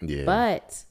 Yeah. 0.00 0.24
but 0.24 0.86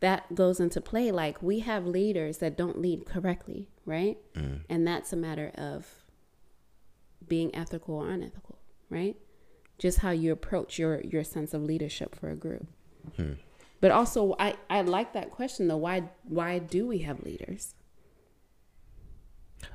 that 0.00 0.34
goes 0.34 0.58
into 0.58 0.80
play 0.80 1.12
like 1.12 1.40
we 1.40 1.60
have 1.60 1.86
leaders 1.86 2.38
that 2.38 2.56
don't 2.56 2.80
lead 2.80 3.06
correctly 3.06 3.68
right? 3.86 4.18
Mm. 4.34 4.60
And 4.68 4.86
that's 4.86 5.12
a 5.12 5.16
matter 5.16 5.50
of 5.56 5.86
being 7.26 7.54
ethical 7.54 7.96
or 7.96 8.10
unethical 8.10 8.58
right 8.88 9.16
just 9.80 9.98
how 9.98 10.10
you 10.10 10.30
approach 10.30 10.78
your 10.78 11.00
your 11.00 11.24
sense 11.24 11.52
of 11.52 11.62
leadership 11.62 12.14
for 12.14 12.30
a 12.30 12.36
group 12.36 12.66
hmm. 13.16 13.32
but 13.80 13.90
also 13.90 14.36
i 14.38 14.54
i 14.68 14.80
like 14.80 15.12
that 15.14 15.30
question 15.30 15.66
though 15.66 15.76
why 15.76 16.02
why 16.28 16.60
do 16.60 16.86
we 16.86 16.98
have 16.98 17.20
leaders 17.24 17.74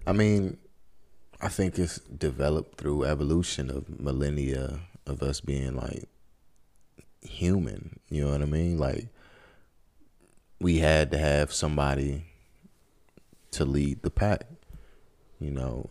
I 0.07 0.13
mean, 0.13 0.57
I 1.41 1.50
think 1.50 1.77
it's 1.77 2.00
developed 2.00 2.77
through 2.77 3.05
evolution 3.05 3.69
of 3.69 4.00
millennia 4.00 4.81
of 5.05 5.21
us 5.21 5.41
being 5.41 5.75
like 5.75 6.07
human. 7.21 8.00
You 8.09 8.25
know 8.25 8.31
what 8.31 8.41
I 8.41 8.45
mean? 8.45 8.77
Like 8.77 9.07
we 10.59 10.79
had 10.79 11.12
to 11.12 11.17
have 11.17 11.53
somebody 11.53 12.25
to 13.51 13.65
lead 13.65 14.01
the 14.01 14.12
pack. 14.12 14.45
You 15.39 15.51
know, 15.51 15.89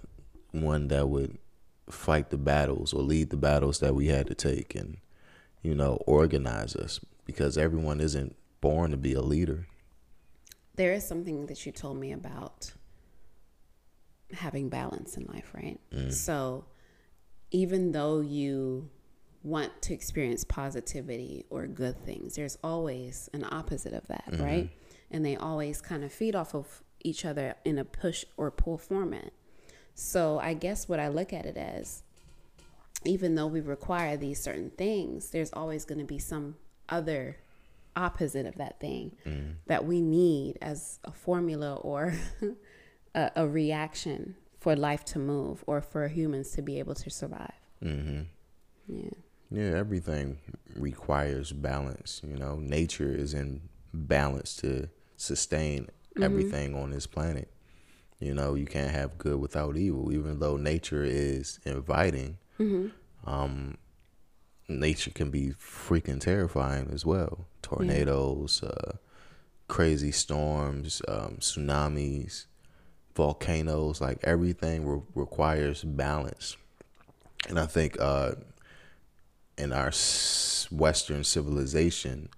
one 0.53 0.89
that 0.89 1.09
would 1.09 1.39
fight 1.91 2.31
the 2.31 2.39
battles 2.39 2.93
or 2.93 3.03
lead 3.03 3.31
the 3.31 3.37
battles 3.37 3.81
that 3.81 3.95
we 3.95 4.07
had 4.07 4.27
to 4.27 4.35
take 4.35 4.75
and 4.75 4.99
you 5.63 5.75
know, 5.75 5.95
organize 6.07 6.77
us 6.77 7.01
because 7.25 7.57
everyone 7.57 7.99
isn't 7.99 8.37
born 8.61 8.91
to 8.91 8.97
be 8.97 9.15
a 9.15 9.23
leader. 9.23 9.67
there 10.77 10.93
is 10.93 11.07
something 11.07 11.47
that 11.47 11.65
you 11.65 11.73
told 11.73 11.97
me 11.99 12.13
about 12.13 12.73
having 14.33 14.69
balance 14.69 15.17
in 15.17 15.25
life, 15.27 15.51
right? 15.55 15.79
Mm. 15.93 16.13
So 16.13 16.65
even 17.51 17.93
though 17.93 18.21
you 18.21 18.91
want 19.43 19.71
to 19.83 19.95
experience 19.95 20.45
positivity 20.45 21.45
or 21.51 21.67
good 21.67 21.97
things, 22.05 22.35
there's 22.35 22.59
always 22.65 23.31
an 23.33 23.45
opposite 23.51 23.93
of 23.93 24.07
that, 24.09 24.25
mm-hmm. 24.31 24.43
right? 24.43 24.71
And 25.11 25.25
they 25.25 25.37
always 25.37 25.81
kind 25.81 26.03
of 26.03 26.13
feed 26.13 26.35
off 26.35 26.55
of 26.55 26.83
each 27.03 27.25
other 27.25 27.55
in 27.65 27.79
a 27.79 27.85
push 27.85 28.25
or 28.37 28.51
pull 28.51 28.79
format. 28.79 29.33
So 29.95 30.39
I 30.41 30.55
guess 30.55 30.89
what 30.89 31.01
I 31.01 31.09
look 31.09 31.33
at 31.33 31.47
it 31.47 31.57
as 31.57 32.03
even 33.05 33.35
though 33.35 33.47
we 33.47 33.61
require 33.61 34.17
these 34.17 34.41
certain 34.43 34.71
things, 34.71 35.31
there's 35.31 35.53
always 35.53 35.85
going 35.85 35.99
to 35.99 36.05
be 36.05 36.19
some 36.19 36.57
other 36.89 37.37
opposite 37.97 38.47
of 38.47 38.57
that 38.57 38.81
thing 38.81 39.13
that 39.67 39.85
we 39.85 40.01
need 40.01 40.59
as 40.61 40.99
a 41.05 41.13
formula 41.13 41.77
or 41.77 42.15
a, 43.15 43.31
a 43.37 43.47
reaction 43.47 44.35
for 44.59 44.75
life 44.75 45.05
to 45.05 45.19
move 45.19 45.63
or 45.67 45.81
for 45.81 46.09
humans 46.09 46.51
to 46.53 46.63
be 46.63 46.79
able 46.79 46.95
to 46.95 47.11
survive. 47.11 47.53
Mm-hmm. 47.83 48.23
Yeah. 48.89 49.11
Yeah, 49.51 49.77
everything 49.77 50.39
requires 50.75 51.53
balance. 51.53 52.21
You 52.27 52.37
know, 52.37 52.57
nature 52.57 53.15
is 53.15 53.35
in 53.35 53.69
balance 53.93 54.57
to 54.57 54.89
sustain 55.17 55.89
everything 56.21 56.75
on 56.75 56.91
this 56.91 57.07
planet. 57.07 57.49
You 58.25 58.33
know, 58.33 58.55
you 58.55 58.65
can't 58.65 58.91
have 58.91 59.19
good 59.19 59.39
without 59.39 59.77
evil, 59.77 60.11
even 60.13 60.39
though 60.39 60.57
nature 60.57 61.05
is 61.05 61.61
inviting. 61.65 62.39
Um, 63.27 63.77
nature 64.67 65.11
can 65.11 65.31
be 65.31 65.51
freaking 65.61 66.21
terrifying 66.21 66.89
as 66.91 67.05
well. 67.05 67.47
Tornadoes, 67.61 68.63
uh, 68.63 68.97
crazy 69.69 70.11
storms, 70.11 71.03
um, 71.07 71.37
tsunamis, 71.41 72.47
volcanoes, 73.15 74.01
like 74.01 74.19
everything 74.25 74.87
re- 74.87 75.03
requires 75.15 75.85
balance. 75.85 76.57
And 77.49 77.59
I 77.61 77.67
think 77.67 77.97
uh, 78.01 78.37
in 79.59 79.71
our 79.73 79.89
s- 79.89 80.67
Western 80.71 81.25
civilization, 81.25 82.31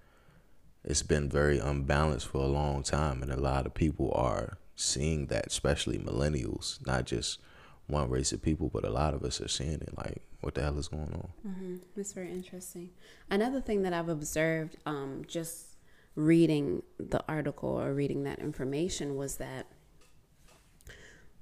it's 0.85 1.03
been 1.05 1.29
very 1.29 1.59
unbalanced 1.61 2.27
for 2.27 2.39
a 2.43 2.47
long 2.49 2.83
time, 2.83 3.23
and 3.23 3.31
a 3.33 3.41
lot 3.41 3.67
of 3.67 3.75
people 3.75 4.11
are 4.15 4.59
seeing 4.77 5.27
that, 5.27 5.47
especially 5.47 5.99
millennials, 5.99 6.85
not 6.87 7.07
just 7.07 7.41
one 7.87 8.11
race 8.11 8.33
of 8.33 8.43
people, 8.43 8.69
but 8.73 8.85
a 8.85 8.91
lot 8.91 9.15
of 9.15 9.23
us 9.25 9.41
are 9.41 9.49
seeing 9.49 9.81
it. 9.81 9.97
Like, 9.97 10.23
what 10.41 10.55
the 10.55 10.63
hell 10.63 10.79
is 10.79 10.89
going 10.89 11.13
on? 11.15 11.33
Mm-hmm. 11.47 11.77
It's 11.97 12.13
very 12.13 12.31
interesting. 12.31 12.91
Another 13.31 13.61
thing 13.61 13.83
that 13.83 13.93
I've 13.93 14.09
observed, 14.09 14.77
um, 14.87 15.23
just 15.27 15.77
reading 16.15 16.83
the 16.99 17.25
article 17.29 17.71
or 17.81 17.95
reading 17.95 18.25
that 18.25 18.39
information, 18.39 19.17
was 19.17 19.37
that 19.37 19.67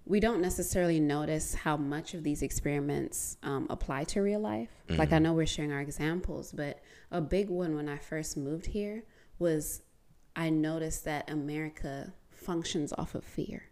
we 0.06 0.20
don't 0.20 0.40
necessarily 0.40 1.00
notice 1.00 1.54
how 1.54 1.76
much 1.76 2.12
of 2.12 2.22
these 2.22 2.42
experiments 2.42 3.38
um, 3.42 3.66
apply 3.70 4.04
to 4.04 4.20
real 4.20 4.40
life. 4.40 4.68
Mm-hmm. 4.88 4.98
Like 4.98 5.12
I 5.12 5.18
know 5.18 5.32
we're 5.32 5.46
sharing 5.46 5.72
our 5.72 5.80
examples, 5.80 6.52
but 6.52 6.80
a 7.10 7.20
big 7.20 7.48
one 7.48 7.74
when 7.74 7.88
I 7.88 7.96
first 7.96 8.36
moved 8.36 8.66
here 8.66 9.04
was 9.38 9.82
I 10.36 10.50
noticed 10.50 11.04
that 11.06 11.30
America 11.30 12.12
functions 12.44 12.92
off 12.96 13.14
of 13.14 13.24
fear. 13.24 13.64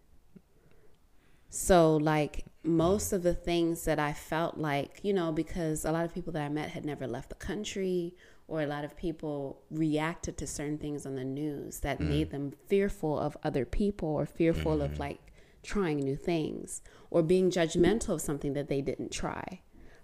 So, 1.50 1.96
like 1.96 2.46
most 2.64 3.12
of 3.12 3.22
the 3.22 3.34
things 3.34 3.84
that 3.84 3.98
I 3.98 4.12
felt 4.12 4.56
like, 4.56 5.00
you 5.02 5.12
know, 5.12 5.32
because 5.32 5.84
a 5.84 5.92
lot 5.92 6.04
of 6.04 6.14
people 6.14 6.32
that 6.32 6.42
I 6.42 6.48
met 6.48 6.70
had 6.70 6.84
never 6.84 7.06
left 7.06 7.28
the 7.28 7.34
country, 7.34 8.14
or 8.48 8.62
a 8.62 8.66
lot 8.66 8.84
of 8.84 8.96
people 8.96 9.62
reacted 9.70 10.36
to 10.38 10.46
certain 10.46 10.78
things 10.78 11.06
on 11.06 11.14
the 11.14 11.24
news 11.24 11.80
that 11.80 11.98
mm. 11.98 12.08
made 12.08 12.30
them 12.30 12.52
fearful 12.68 13.18
of 13.18 13.36
other 13.42 13.64
people 13.64 14.08
or 14.08 14.26
fearful 14.26 14.78
mm. 14.78 14.84
of 14.84 14.98
like 14.98 15.32
trying 15.62 15.98
new 15.98 16.16
things 16.16 16.82
or 17.10 17.22
being 17.22 17.50
judgmental 17.50 18.10
of 18.10 18.20
something 18.20 18.52
that 18.52 18.68
they 18.68 18.80
didn't 18.80 19.12
try. 19.12 19.60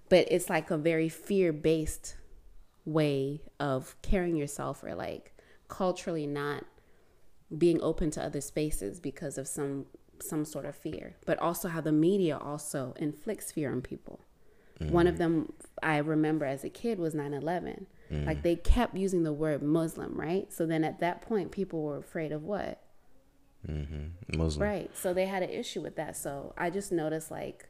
But 0.08 0.28
it's 0.30 0.48
like 0.48 0.70
a 0.70 0.78
very 0.78 1.08
fear 1.08 1.52
based 1.52 2.16
way 2.84 3.42
of 3.60 3.96
carrying 4.02 4.36
yourself 4.36 4.82
or 4.82 4.94
like 4.94 5.34
culturally 5.68 6.26
not 6.26 6.64
being 7.56 7.80
open 7.80 8.10
to 8.12 8.22
other 8.22 8.40
spaces 8.40 9.00
because 9.00 9.38
of 9.38 9.46
some 9.48 9.86
some 10.20 10.44
sort 10.44 10.64
of 10.64 10.74
fear. 10.74 11.16
But 11.26 11.38
also 11.38 11.68
how 11.68 11.80
the 11.80 11.92
media 11.92 12.36
also 12.36 12.94
inflicts 12.98 13.52
fear 13.52 13.70
on 13.70 13.82
people. 13.82 14.20
Mm. 14.80 14.90
one 14.92 15.08
of 15.08 15.18
them 15.18 15.52
i 15.82 15.96
remember 15.96 16.44
as 16.44 16.62
a 16.62 16.68
kid 16.68 17.00
was 17.00 17.12
9-11 17.12 17.86
mm. 18.12 18.24
like 18.24 18.44
they 18.44 18.54
kept 18.54 18.96
using 18.96 19.24
the 19.24 19.32
word 19.32 19.60
muslim 19.60 20.14
right? 20.14 20.52
So 20.52 20.66
then 20.66 20.84
at 20.84 21.00
that 21.00 21.20
point 21.20 21.50
people 21.50 21.82
were 21.82 21.98
afraid 21.98 22.30
of 22.30 22.44
what? 22.44 22.80
Mm-hmm. 23.68 24.38
muslim. 24.38 24.62
Right. 24.62 24.96
So 24.96 25.12
they 25.12 25.26
had 25.26 25.42
an 25.42 25.50
issue 25.50 25.80
with 25.80 25.96
that. 25.96 26.16
So 26.16 26.54
i 26.56 26.70
just 26.70 26.92
noticed 26.92 27.30
like 27.30 27.68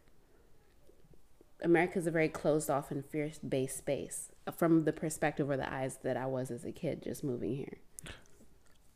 america's 1.63 2.07
a 2.07 2.11
very 2.11 2.29
closed 2.29 2.69
off 2.69 2.91
and 2.91 3.05
fear-based 3.05 3.79
space 3.79 4.31
from 4.55 4.85
the 4.85 4.93
perspective 4.93 5.49
or 5.49 5.57
the 5.57 5.73
eyes 5.73 5.99
that 6.05 6.17
i 6.17 6.25
was 6.25 6.51
as 6.51 6.65
a 6.65 6.71
kid 6.71 7.03
just 7.03 7.25
moving 7.25 7.57
here 7.57 7.79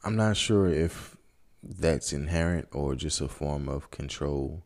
I'm 0.04 0.16
not 0.16 0.36
sure 0.36 0.68
if 0.68 1.16
that's 1.62 2.12
inherent 2.12 2.68
or 2.72 2.94
just 2.94 3.20
a 3.20 3.28
form 3.28 3.68
of 3.68 3.90
control 3.90 4.62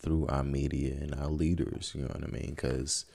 through 0.00 0.26
our 0.26 0.42
media 0.42 0.94
and 1.00 1.14
our 1.14 1.28
leaders. 1.28 1.92
You 1.94 2.02
know 2.02 2.08
what 2.08 2.24
I 2.24 2.30
mean? 2.30 2.50
Because 2.50 3.06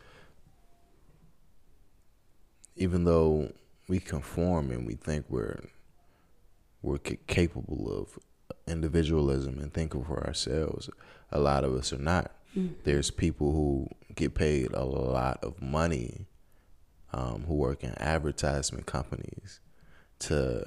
even 2.75 3.03
though 3.03 3.51
we 3.87 3.99
conform 3.99 4.71
and 4.71 4.87
we 4.87 4.95
think 4.95 5.25
we're 5.29 5.59
we're 6.81 6.97
capable 6.97 7.91
of 7.91 8.17
individualism 8.65 9.59
and 9.59 9.73
thinking 9.73 10.03
for 10.05 10.25
ourselves, 10.25 10.89
a 11.29 11.39
lot 11.39 11.65
of 11.65 11.73
us 11.73 11.91
are 11.91 11.97
not. 11.97 12.31
Mm. 12.57 12.75
There's 12.85 13.11
people 13.11 13.51
who 13.51 13.89
get 14.15 14.33
paid 14.33 14.71
a 14.73 14.85
lot 14.85 15.43
of 15.43 15.61
money, 15.61 16.25
um, 17.11 17.43
who 17.47 17.55
work 17.55 17.83
in 17.83 17.93
advertisement 18.01 18.85
companies, 18.85 19.59
to 20.19 20.65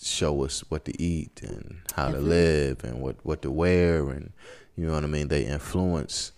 show 0.00 0.44
us 0.44 0.64
what 0.68 0.84
to 0.84 1.02
eat 1.02 1.40
and 1.42 1.80
how 1.94 2.10
to 2.10 2.18
live 2.18 2.84
and 2.84 3.00
what, 3.00 3.16
what 3.22 3.42
to 3.42 3.50
wear 3.50 4.10
and 4.10 4.32
you 4.76 4.86
know 4.86 4.92
what 4.92 5.04
I 5.04 5.06
mean. 5.06 5.28
They 5.28 5.44
influence 5.44 6.32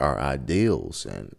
our 0.00 0.18
ideals 0.18 1.06
and 1.06 1.36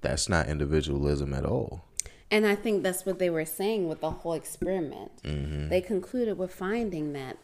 that's 0.00 0.28
not 0.28 0.48
individualism 0.48 1.32
at 1.32 1.44
all. 1.44 1.84
And 2.30 2.46
I 2.46 2.54
think 2.54 2.82
that's 2.82 3.04
what 3.04 3.18
they 3.18 3.30
were 3.30 3.44
saying 3.44 3.88
with 3.88 4.00
the 4.00 4.10
whole 4.10 4.32
experiment. 4.32 5.22
Mm-hmm. 5.22 5.68
They 5.68 5.80
concluded 5.80 6.38
with 6.38 6.52
finding 6.52 7.12
that 7.12 7.36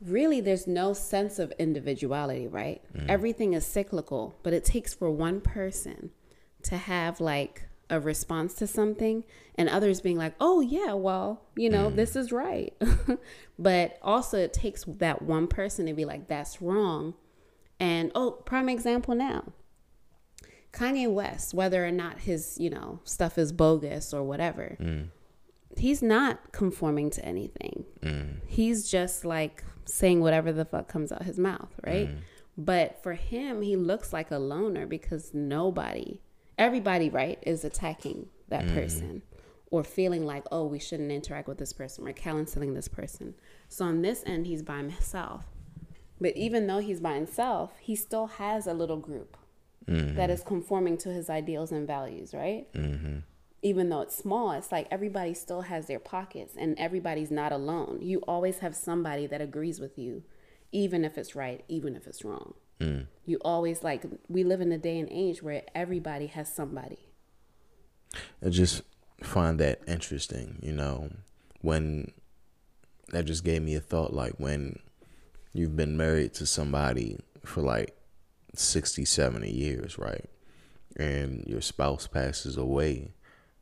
really 0.00 0.40
there's 0.40 0.66
no 0.66 0.92
sense 0.92 1.38
of 1.38 1.52
individuality, 1.58 2.46
right? 2.46 2.80
Mm-hmm. 2.96 3.10
Everything 3.10 3.52
is 3.54 3.66
cyclical, 3.66 4.36
but 4.42 4.52
it 4.52 4.64
takes 4.64 4.94
for 4.94 5.10
one 5.10 5.40
person 5.40 6.10
to 6.62 6.76
have 6.76 7.20
like 7.20 7.64
a 7.90 8.00
response 8.00 8.54
to 8.54 8.66
something 8.66 9.24
and 9.56 9.68
others 9.68 10.00
being 10.00 10.16
like, 10.16 10.34
oh, 10.40 10.60
yeah, 10.60 10.92
well, 10.92 11.42
you 11.56 11.68
know, 11.68 11.90
mm. 11.90 11.96
this 11.96 12.16
is 12.16 12.32
right. 12.32 12.74
but 13.58 13.98
also, 14.02 14.38
it 14.38 14.52
takes 14.52 14.84
that 14.84 15.22
one 15.22 15.46
person 15.46 15.86
to 15.86 15.92
be 15.92 16.04
like, 16.04 16.28
that's 16.28 16.62
wrong. 16.62 17.14
And 17.78 18.12
oh, 18.14 18.32
prime 18.32 18.68
example 18.68 19.14
now 19.14 19.52
Kanye 20.72 21.12
West, 21.12 21.54
whether 21.54 21.84
or 21.84 21.90
not 21.90 22.20
his, 22.20 22.56
you 22.58 22.70
know, 22.70 23.00
stuff 23.04 23.38
is 23.38 23.52
bogus 23.52 24.14
or 24.14 24.22
whatever, 24.22 24.76
mm. 24.80 25.08
he's 25.76 26.02
not 26.02 26.52
conforming 26.52 27.10
to 27.10 27.24
anything. 27.24 27.84
Mm. 28.02 28.36
He's 28.46 28.88
just 28.88 29.24
like 29.24 29.64
saying 29.84 30.20
whatever 30.20 30.52
the 30.52 30.64
fuck 30.64 30.88
comes 30.88 31.10
out 31.10 31.24
his 31.24 31.38
mouth, 31.38 31.74
right? 31.84 32.08
Mm. 32.08 32.18
But 32.56 33.02
for 33.02 33.14
him, 33.14 33.62
he 33.62 33.76
looks 33.76 34.12
like 34.12 34.30
a 34.30 34.38
loner 34.38 34.86
because 34.86 35.32
nobody 35.32 36.20
everybody, 36.60 37.10
right, 37.10 37.42
is 37.42 37.64
attacking 37.64 38.28
that 38.48 38.64
mm. 38.64 38.74
person 38.74 39.22
or 39.70 39.82
feeling 39.82 40.26
like, 40.26 40.44
oh, 40.52 40.66
we 40.66 40.78
shouldn't 40.78 41.10
interact 41.10 41.48
with 41.48 41.58
this 41.58 41.72
person 41.72 42.06
or 42.06 42.12
counseling 42.12 42.74
this 42.74 42.88
person. 42.88 43.34
So 43.68 43.84
on 43.86 44.02
this 44.02 44.22
end, 44.26 44.46
he's 44.46 44.62
by 44.62 44.76
himself. 44.76 45.44
But 46.20 46.36
even 46.36 46.66
though 46.66 46.78
he's 46.78 47.00
by 47.00 47.14
himself, 47.14 47.72
he 47.80 47.96
still 47.96 48.26
has 48.26 48.66
a 48.66 48.74
little 48.74 48.98
group 48.98 49.36
mm-hmm. 49.88 50.16
that 50.16 50.28
is 50.28 50.42
conforming 50.42 50.98
to 50.98 51.08
his 51.08 51.30
ideals 51.30 51.72
and 51.72 51.86
values, 51.86 52.34
right? 52.34 52.70
Mm-hmm. 52.74 53.20
Even 53.62 53.88
though 53.88 54.02
it's 54.02 54.16
small, 54.16 54.52
it's 54.52 54.72
like 54.72 54.86
everybody 54.90 55.34
still 55.34 55.62
has 55.62 55.86
their 55.86 55.98
pockets 55.98 56.54
and 56.58 56.78
everybody's 56.78 57.30
not 57.30 57.52
alone. 57.52 58.00
You 58.02 58.18
always 58.26 58.58
have 58.58 58.74
somebody 58.74 59.26
that 59.26 59.40
agrees 59.40 59.80
with 59.80 59.98
you, 59.98 60.24
even 60.72 61.04
if 61.04 61.16
it's 61.16 61.34
right, 61.34 61.64
even 61.68 61.94
if 61.94 62.06
it's 62.06 62.24
wrong. 62.24 62.54
Mm. 62.80 63.06
You 63.26 63.38
always 63.44 63.84
like 63.84 64.04
we 64.28 64.42
live 64.42 64.60
in 64.60 64.72
a 64.72 64.78
day 64.78 64.98
and 64.98 65.08
age 65.10 65.42
where 65.42 65.62
everybody 65.74 66.26
has 66.28 66.52
somebody. 66.52 66.98
I 68.44 68.48
just 68.48 68.82
find 69.22 69.60
that 69.60 69.82
interesting, 69.86 70.58
you 70.62 70.72
know, 70.72 71.10
when 71.60 72.12
that 73.10 73.26
just 73.26 73.44
gave 73.44 73.62
me 73.62 73.74
a 73.74 73.80
thought 73.80 74.12
like 74.12 74.34
when 74.38 74.78
you've 75.52 75.76
been 75.76 75.96
married 75.96 76.32
to 76.34 76.46
somebody 76.46 77.18
for 77.44 77.60
like 77.60 77.96
60, 78.54 79.04
70 79.04 79.50
years, 79.50 79.98
right? 79.98 80.28
And 80.96 81.44
your 81.46 81.60
spouse 81.60 82.06
passes 82.06 82.56
away, 82.56 83.12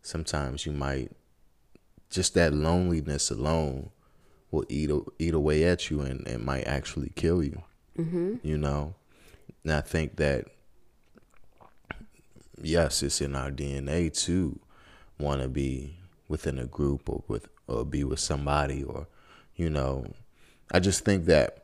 sometimes 0.02 0.64
you 0.64 0.72
might 0.72 1.12
just 2.10 2.34
that 2.34 2.54
loneliness 2.54 3.30
alone 3.30 3.90
will 4.50 4.64
eat 4.68 4.90
eat 5.18 5.34
away 5.34 5.64
at 5.64 5.90
you 5.90 6.00
and, 6.00 6.26
and 6.26 6.44
might 6.44 6.66
actually 6.66 7.12
kill 7.14 7.42
you. 7.42 7.62
Mm-hmm. 7.98 8.36
You 8.42 8.56
know, 8.56 8.94
and 9.64 9.72
I 9.72 9.80
think 9.80 10.16
that, 10.16 10.46
yes, 12.60 13.02
it's 13.02 13.20
in 13.20 13.34
our 13.34 13.50
DNA 13.50 14.12
to 14.24 14.58
want 15.18 15.42
to 15.42 15.48
be 15.48 15.96
within 16.28 16.58
a 16.58 16.66
group 16.66 17.08
or 17.08 17.22
with 17.28 17.48
or 17.66 17.84
be 17.84 18.04
with 18.04 18.20
somebody 18.20 18.82
or, 18.82 19.06
you 19.56 19.68
know, 19.68 20.06
I 20.72 20.80
just 20.80 21.04
think 21.04 21.26
that 21.26 21.58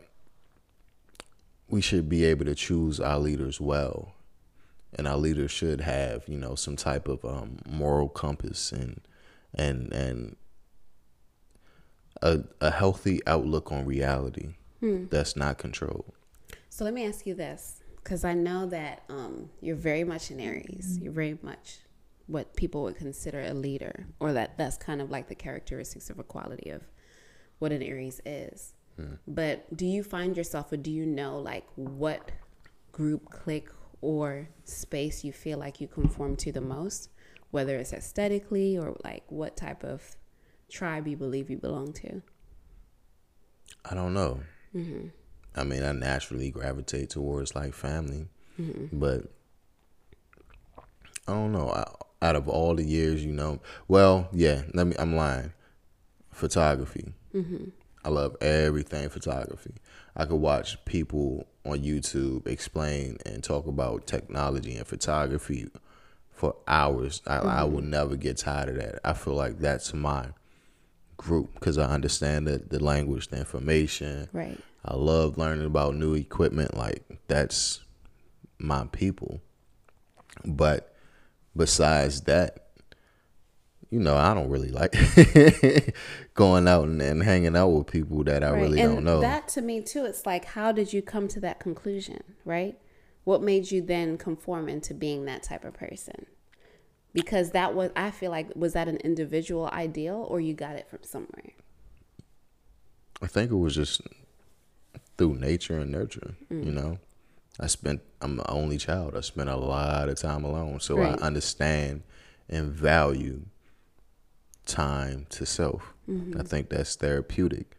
we 1.68 1.81
should 1.81 2.09
be 2.09 2.25
able 2.25 2.44
to 2.44 2.55
choose 2.55 3.01
our 3.01 3.18
leaders 3.18 3.61
well. 3.61 4.14
And 4.97 5.09
our 5.09 5.16
leaders 5.16 5.51
should 5.51 5.81
have, 5.81 6.29
you 6.29 6.38
know, 6.38 6.55
some 6.55 6.77
type 6.77 7.09
of 7.09 7.25
um, 7.25 7.59
moral 7.68 8.09
compass 8.09 8.70
and 8.70 9.01
and 9.55 9.92
and 9.92 10.37
a 12.23 12.44
a 12.61 12.70
healthy 12.70 13.20
outlook 13.27 13.73
on 13.73 13.85
reality 13.85 14.55
hmm. 14.81 15.07
that's 15.11 15.37
not 15.37 15.59
controlled. 15.59 16.12
So 16.75 16.85
let 16.85 16.93
me 16.93 17.07
ask 17.07 17.25
you 17.25 17.35
this 17.37 17.85
because 18.03 18.25
I 18.25 18.35
know 18.35 18.67
that 18.67 19.05
um, 19.09 19.49
you're 19.61 19.77
very 19.77 20.03
much 20.03 20.33
an 20.33 20.41
Aries. 20.41 20.99
You're 21.01 21.13
very 21.13 21.39
much 21.41 21.79
what 22.27 22.57
people 22.57 22.83
would 22.83 22.97
consider 22.97 23.43
a 23.43 23.55
leader, 23.55 24.09
or 24.19 24.33
that 24.33 24.59
that's 24.59 24.77
kind 24.77 25.01
of 25.01 25.09
like 25.09 25.29
the 25.29 25.37
characteristics 25.37 26.11
of 26.11 26.19
a 26.19 26.25
quality 26.25 26.71
of 26.71 26.83
what 27.61 27.71
an 27.71 27.81
Aries 27.81 28.21
is. 28.27 28.75
Hmm. 28.97 29.15
But 29.29 29.77
do 29.77 29.87
you 29.87 30.03
find 30.03 30.37
yourself, 30.37 30.73
or 30.73 30.77
do 30.77 30.91
you 30.91 31.07
know, 31.07 31.39
like 31.39 31.65
what 31.77 32.33
group, 32.91 33.31
clique, 33.31 33.71
or 34.01 34.49
space 34.65 35.23
you 35.23 35.33
feel 35.33 35.59
like 35.59 35.81
you 35.81 35.87
conform 35.87 36.35
to 36.39 36.51
the 36.51 36.61
most, 36.61 37.09
whether 37.53 37.77
it's 37.77 37.93
aesthetically 37.93 38.77
or 38.77 38.97
like 39.05 39.23
what 39.29 39.57
type 39.57 39.85
of 39.85 40.17
tribe 40.69 41.07
you 41.07 41.17
believe 41.17 41.51
you 41.51 41.57
belong 41.57 41.93
to? 41.93 42.21
I 43.89 43.95
don't 43.95 44.13
know. 44.13 44.41
Mm-hmm. 44.75 45.11
I 45.57 45.64
mean, 45.64 45.83
I 45.85 45.93
naturally 45.93 46.51
gravitate 46.51 47.11
towards 47.11 47.55
like 47.55 47.75
family, 47.75 48.27
mm-hmm. 48.61 48.99
but 48.99 49.25
I 51.29 51.33
don't 51.33 51.53
know. 51.53 51.71
I 51.71 51.85
out 52.25 52.37
of 52.37 52.49
all 52.49 52.75
the 52.75 52.83
years, 52.83 53.25
you 53.25 53.33
know, 53.33 53.61
well, 53.87 54.29
yeah, 54.33 54.62
let 54.73 54.87
me, 54.87 54.97
I'm 54.99 55.14
lying. 55.14 55.53
Photography. 56.33 57.12
Mm-hmm. 57.35 57.67
I 58.05 58.09
love 58.09 58.37
everything 58.40 59.09
photography. 59.11 59.75
I 60.17 60.25
could 60.25 60.37
watch 60.37 60.83
people 60.85 61.47
on 61.64 61.81
YouTube 61.81 62.47
explain 62.47 63.19
and 63.27 63.45
talk 63.45 63.67
about 63.67 64.07
technology 64.07 64.77
and 64.77 64.87
photography 64.87 65.69
for 66.33 66.57
hours. 66.67 67.21
I, 67.27 67.37
mm-hmm. 67.37 67.49
I 67.49 67.64
will 67.64 67.83
never 67.83 68.17
get 68.17 68.38
tired 68.38 68.71
of 68.71 68.77
that. 68.77 69.01
I 69.05 69.12
feel 69.12 69.35
like 69.35 69.59
that's 69.59 69.93
my 69.93 70.29
group 71.17 71.55
because 71.55 71.79
I 71.79 71.85
understand 71.85 72.47
the, 72.47 72.59
the 72.59 72.83
language, 72.83 73.29
the 73.29 73.38
information. 73.38 74.29
Right. 74.33 74.59
I 74.85 74.97
love 74.97 75.38
learning 75.38 75.66
about 75.66 75.94
new 75.94 76.14
equipment. 76.14 76.77
Like 76.77 77.05
that's 77.27 77.81
my 78.59 78.87
people. 78.92 79.40
But 80.44 80.94
besides 81.57 82.23
that, 82.23 82.64
you 83.90 84.01
know, 84.01 84.16
I 84.16 84.35
don't 84.35 84.51
really 84.51 84.70
like 84.70 84.92
going 86.35 86.66
out 86.66 86.85
and, 86.85 87.01
and, 87.01 87.23
hanging 87.23 87.57
out 87.57 87.68
with 87.68 87.87
people 87.87 88.25
that 88.25 88.42
I 88.42 88.51
right. 88.51 88.62
really 88.62 88.81
and 88.81 88.94
don't 88.97 89.05
know. 89.05 89.20
That 89.20 89.49
to 89.49 89.62
me 89.62 89.81
too, 89.81 90.05
it's 90.05 90.27
like, 90.27 90.47
how 90.47 90.73
did 90.73 90.92
you 90.92 91.01
come 91.01 91.29
to 91.29 91.40
that 91.40 91.61
conclusion, 91.61 92.23
right? 92.44 92.77
What 93.23 93.40
made 93.40 93.70
you 93.70 93.81
then 93.81 94.18
conform 94.18 94.68
into 94.68 94.94
being 94.94 95.25
that 95.27 95.44
type 95.44 95.64
of 95.64 95.75
person? 95.75 96.27
Because 97.12 97.53
that 97.53 97.75
was, 97.75 97.90
I 97.94 98.11
feel 98.11 98.33
like, 98.33 98.51
was 98.57 98.73
that 98.73 98.88
an 98.88 98.97
individual 98.99 99.70
ideal 99.73 100.27
or 100.29 100.40
you 100.40 100.55
got 100.55 100.75
it 100.75 100.88
from 100.90 101.05
somewhere? 101.05 101.53
I 103.23 103.29
think 103.29 103.53
it 103.53 103.57
was 103.57 103.77
just 103.77 104.01
through 105.16 105.37
nature 105.37 105.79
and 105.79 105.90
nurture, 105.90 106.35
mm. 106.53 106.64
you 106.64 106.72
know? 106.72 106.98
I 107.61 107.68
spent, 107.68 108.03
I'm 108.20 108.37
the 108.37 108.50
only 108.50 108.79
child. 108.79 109.16
I 109.16 109.20
spent 109.20 109.48
a 109.48 109.57
lot 109.57 110.09
of 110.09 110.18
time 110.18 110.44
alone. 110.44 110.81
So 110.81 110.96
right. 110.96 111.16
I 111.20 111.24
understand 111.24 112.03
and 112.48 112.72
value 112.72 113.42
time 114.66 115.27
to 115.31 115.46
self. 115.46 115.94
Mm-hmm. 116.09 116.40
I 116.40 116.42
think 116.42 116.68
that's 116.68 116.96
therapeutic. 116.96 117.77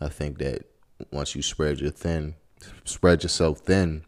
I 0.00 0.08
think 0.08 0.38
that 0.38 0.64
once 1.12 1.34
you 1.34 1.42
spread 1.42 1.80
your 1.80 1.90
thin, 1.90 2.34
spread 2.84 3.22
yourself 3.22 3.58
thin, 3.60 4.04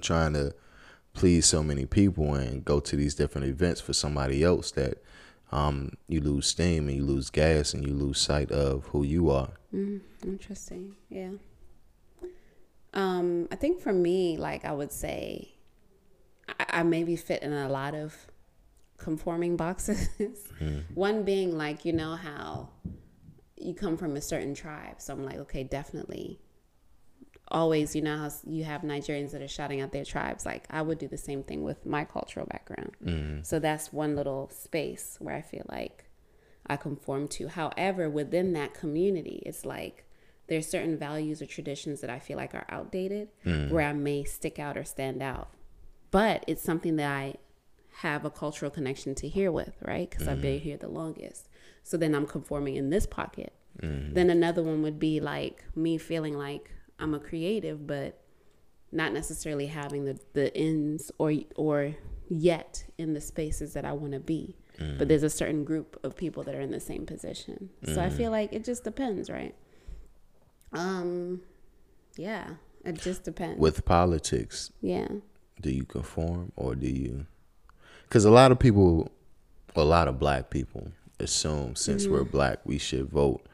trying 0.00 0.34
to 0.34 0.54
please 1.14 1.46
so 1.46 1.62
many 1.62 1.86
people 1.86 2.34
and 2.34 2.64
go 2.64 2.78
to 2.78 2.96
these 2.96 3.14
different 3.14 3.46
events 3.46 3.80
for 3.80 3.92
somebody 3.92 4.44
else 4.44 4.70
that 4.72 5.02
um, 5.50 5.92
you 6.08 6.20
lose 6.20 6.46
steam 6.46 6.88
and 6.88 6.96
you 6.96 7.04
lose 7.04 7.30
gas 7.30 7.72
and 7.72 7.86
you 7.86 7.94
lose 7.94 8.18
sight 8.18 8.50
of 8.50 8.84
who 8.86 9.02
you 9.02 9.30
are. 9.30 9.50
Mm, 9.74 10.00
interesting. 10.24 10.94
Yeah. 11.08 11.30
Um, 12.94 13.48
I 13.50 13.56
think 13.56 13.80
for 13.80 13.92
me, 13.92 14.36
like 14.36 14.64
I 14.64 14.72
would 14.72 14.92
say, 14.92 15.54
I, 16.48 16.66
I 16.68 16.82
maybe 16.82 17.16
fit 17.16 17.42
in 17.42 17.52
a 17.52 17.68
lot 17.68 17.94
of 17.94 18.14
conforming 18.96 19.56
boxes. 19.56 20.08
mm. 20.60 20.82
One 20.94 21.24
being 21.24 21.56
like, 21.56 21.84
you 21.84 21.92
know 21.92 22.16
how 22.16 22.70
you 23.56 23.74
come 23.74 23.96
from 23.96 24.16
a 24.16 24.20
certain 24.20 24.54
tribe. 24.54 25.00
So 25.00 25.12
I'm 25.12 25.24
like, 25.24 25.38
okay, 25.38 25.64
definitely. 25.64 26.40
Always, 27.48 27.94
you 27.94 28.02
know 28.02 28.16
how 28.16 28.30
you 28.44 28.64
have 28.64 28.82
Nigerians 28.82 29.30
that 29.30 29.40
are 29.40 29.48
shouting 29.48 29.80
out 29.80 29.92
their 29.92 30.04
tribes. 30.04 30.44
Like 30.44 30.64
I 30.68 30.82
would 30.82 30.98
do 30.98 31.06
the 31.06 31.16
same 31.16 31.42
thing 31.42 31.62
with 31.62 31.86
my 31.86 32.04
cultural 32.04 32.46
background. 32.46 32.92
Mm. 33.04 33.46
So 33.46 33.58
that's 33.58 33.92
one 33.92 34.16
little 34.16 34.50
space 34.50 35.16
where 35.20 35.34
I 35.34 35.42
feel 35.42 35.64
like 35.68 36.06
I 36.66 36.76
conform 36.76 37.28
to. 37.28 37.48
However, 37.48 38.10
within 38.10 38.52
that 38.54 38.74
community, 38.74 39.42
it's 39.46 39.64
like 39.64 40.05
there's 40.48 40.68
certain 40.68 40.96
values 40.96 41.42
or 41.42 41.46
traditions 41.46 42.00
that 42.00 42.10
I 42.10 42.18
feel 42.18 42.36
like 42.36 42.54
are 42.54 42.66
outdated 42.68 43.28
mm. 43.44 43.70
where 43.70 43.86
I 43.86 43.92
may 43.92 44.24
stick 44.24 44.58
out 44.58 44.76
or 44.76 44.84
stand 44.84 45.22
out. 45.22 45.50
But 46.10 46.44
it's 46.46 46.62
something 46.62 46.96
that 46.96 47.10
I 47.10 47.34
have 47.98 48.24
a 48.24 48.30
cultural 48.30 48.70
connection 48.70 49.14
to 49.16 49.28
here 49.28 49.50
with, 49.50 49.74
right? 49.82 50.08
Because 50.08 50.26
mm 50.26 50.32
I've 50.32 50.42
been 50.42 50.56
mm-hmm. 50.56 50.64
here 50.64 50.76
the 50.76 50.88
longest. 50.88 51.48
So 51.82 51.96
then 51.96 52.14
I'm 52.14 52.26
conforming 52.26 52.76
in 52.76 52.90
this 52.90 53.06
pocket. 53.06 53.52
mm 53.82 54.14
Then 54.14 54.30
another 54.30 54.62
one 54.62 54.82
would 54.82 54.98
be 54.98 55.20
like 55.20 55.64
me 55.74 55.98
feeling 55.98 56.36
like 56.36 56.70
I'm 56.98 57.14
a 57.14 57.18
creative, 57.18 57.86
but 57.86 58.20
not 58.92 59.12
necessarily 59.12 59.66
having 59.66 60.04
the, 60.04 60.18
the 60.32 60.56
ends 60.56 61.10
or 61.18 61.32
or 61.56 61.96
yet 62.28 62.84
in 62.98 63.14
the 63.14 63.20
spaces 63.20 63.72
that 63.74 63.84
I 63.84 63.92
want 63.92 64.12
to 64.12 64.20
be. 64.20 64.56
But 64.98 65.08
there's 65.08 65.22
a 65.22 65.30
certain 65.30 65.64
group 65.64 65.98
of 66.04 66.16
people 66.16 66.42
that 66.42 66.54
are 66.54 66.60
in 66.60 66.70
the 66.70 66.80
same 66.80 67.06
position. 67.06 67.70
So 67.94 68.02
I 68.02 68.10
feel 68.10 68.30
like 68.30 68.52
it 68.52 68.62
just 68.62 68.84
depends, 68.84 69.30
right? 69.30 69.54
Um, 70.72 71.42
yeah, 72.16 72.50
it 72.84 73.00
just 73.00 73.24
depends. 73.24 73.58
With 73.58 73.84
politics, 73.84 74.72
yeah. 74.80 75.08
Do 75.60 75.70
you 75.70 75.84
conform 75.84 76.52
or 76.56 76.74
do 76.74 76.88
you? 76.88 77.26
because 78.08 78.24
a 78.24 78.30
lot 78.30 78.52
of 78.52 78.58
people, 78.58 79.10
a 79.74 79.84
lot 79.84 80.08
of 80.08 80.18
black 80.18 80.50
people 80.50 80.88
assume 81.18 81.76
since 81.76 82.04
mm-hmm. 82.04 82.12
we're 82.12 82.24
black, 82.24 82.60
we 82.64 82.78
should 82.78 83.08
vote 83.08 83.46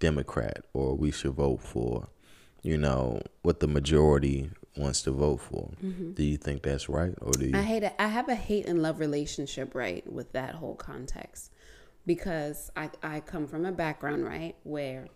Democrat 0.00 0.64
or 0.72 0.94
we 0.94 1.10
should 1.10 1.32
vote 1.32 1.60
for, 1.60 2.08
you 2.62 2.78
know, 2.78 3.20
what 3.42 3.60
the 3.60 3.66
majority 3.66 4.50
wants 4.76 5.02
to 5.02 5.10
vote 5.10 5.38
for. 5.38 5.70
Mm-hmm. 5.84 6.12
Do 6.12 6.24
you 6.24 6.36
think 6.36 6.62
that's 6.62 6.88
right, 6.88 7.14
or 7.20 7.32
do 7.32 7.46
you? 7.46 7.56
I 7.56 7.62
hate 7.62 7.82
it. 7.82 7.94
I 7.98 8.08
have 8.08 8.28
a 8.28 8.34
hate 8.34 8.66
and 8.66 8.82
love 8.82 9.00
relationship, 9.00 9.74
right, 9.74 10.10
with 10.10 10.32
that 10.32 10.54
whole 10.54 10.76
context, 10.76 11.52
because 12.06 12.70
I 12.76 12.90
I 13.02 13.20
come 13.20 13.46
from 13.46 13.66
a 13.66 13.72
background, 13.72 14.24
right, 14.24 14.54
where 14.62 15.08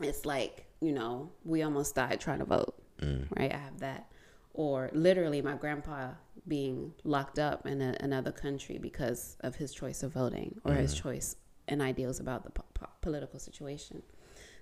it's 0.00 0.24
like 0.24 0.66
you 0.80 0.92
know 0.92 1.30
we 1.44 1.62
almost 1.62 1.94
died 1.94 2.20
trying 2.20 2.38
to 2.38 2.44
vote, 2.44 2.74
mm. 3.00 3.26
right. 3.36 3.52
I 3.52 3.56
have 3.56 3.80
that, 3.80 4.10
or 4.54 4.90
literally 4.92 5.42
my 5.42 5.54
grandpa 5.54 6.10
being 6.46 6.94
locked 7.04 7.38
up 7.38 7.66
in 7.66 7.80
a, 7.82 7.96
another 8.00 8.32
country 8.32 8.78
because 8.78 9.36
of 9.40 9.56
his 9.56 9.72
choice 9.72 10.02
of 10.02 10.12
voting 10.12 10.60
or 10.64 10.72
mm. 10.72 10.78
his 10.78 10.94
choice 10.94 11.36
and 11.68 11.82
ideals 11.82 12.18
about 12.20 12.44
the 12.44 12.50
po- 12.50 12.64
po- 12.74 12.88
political 13.00 13.38
situation. 13.38 14.02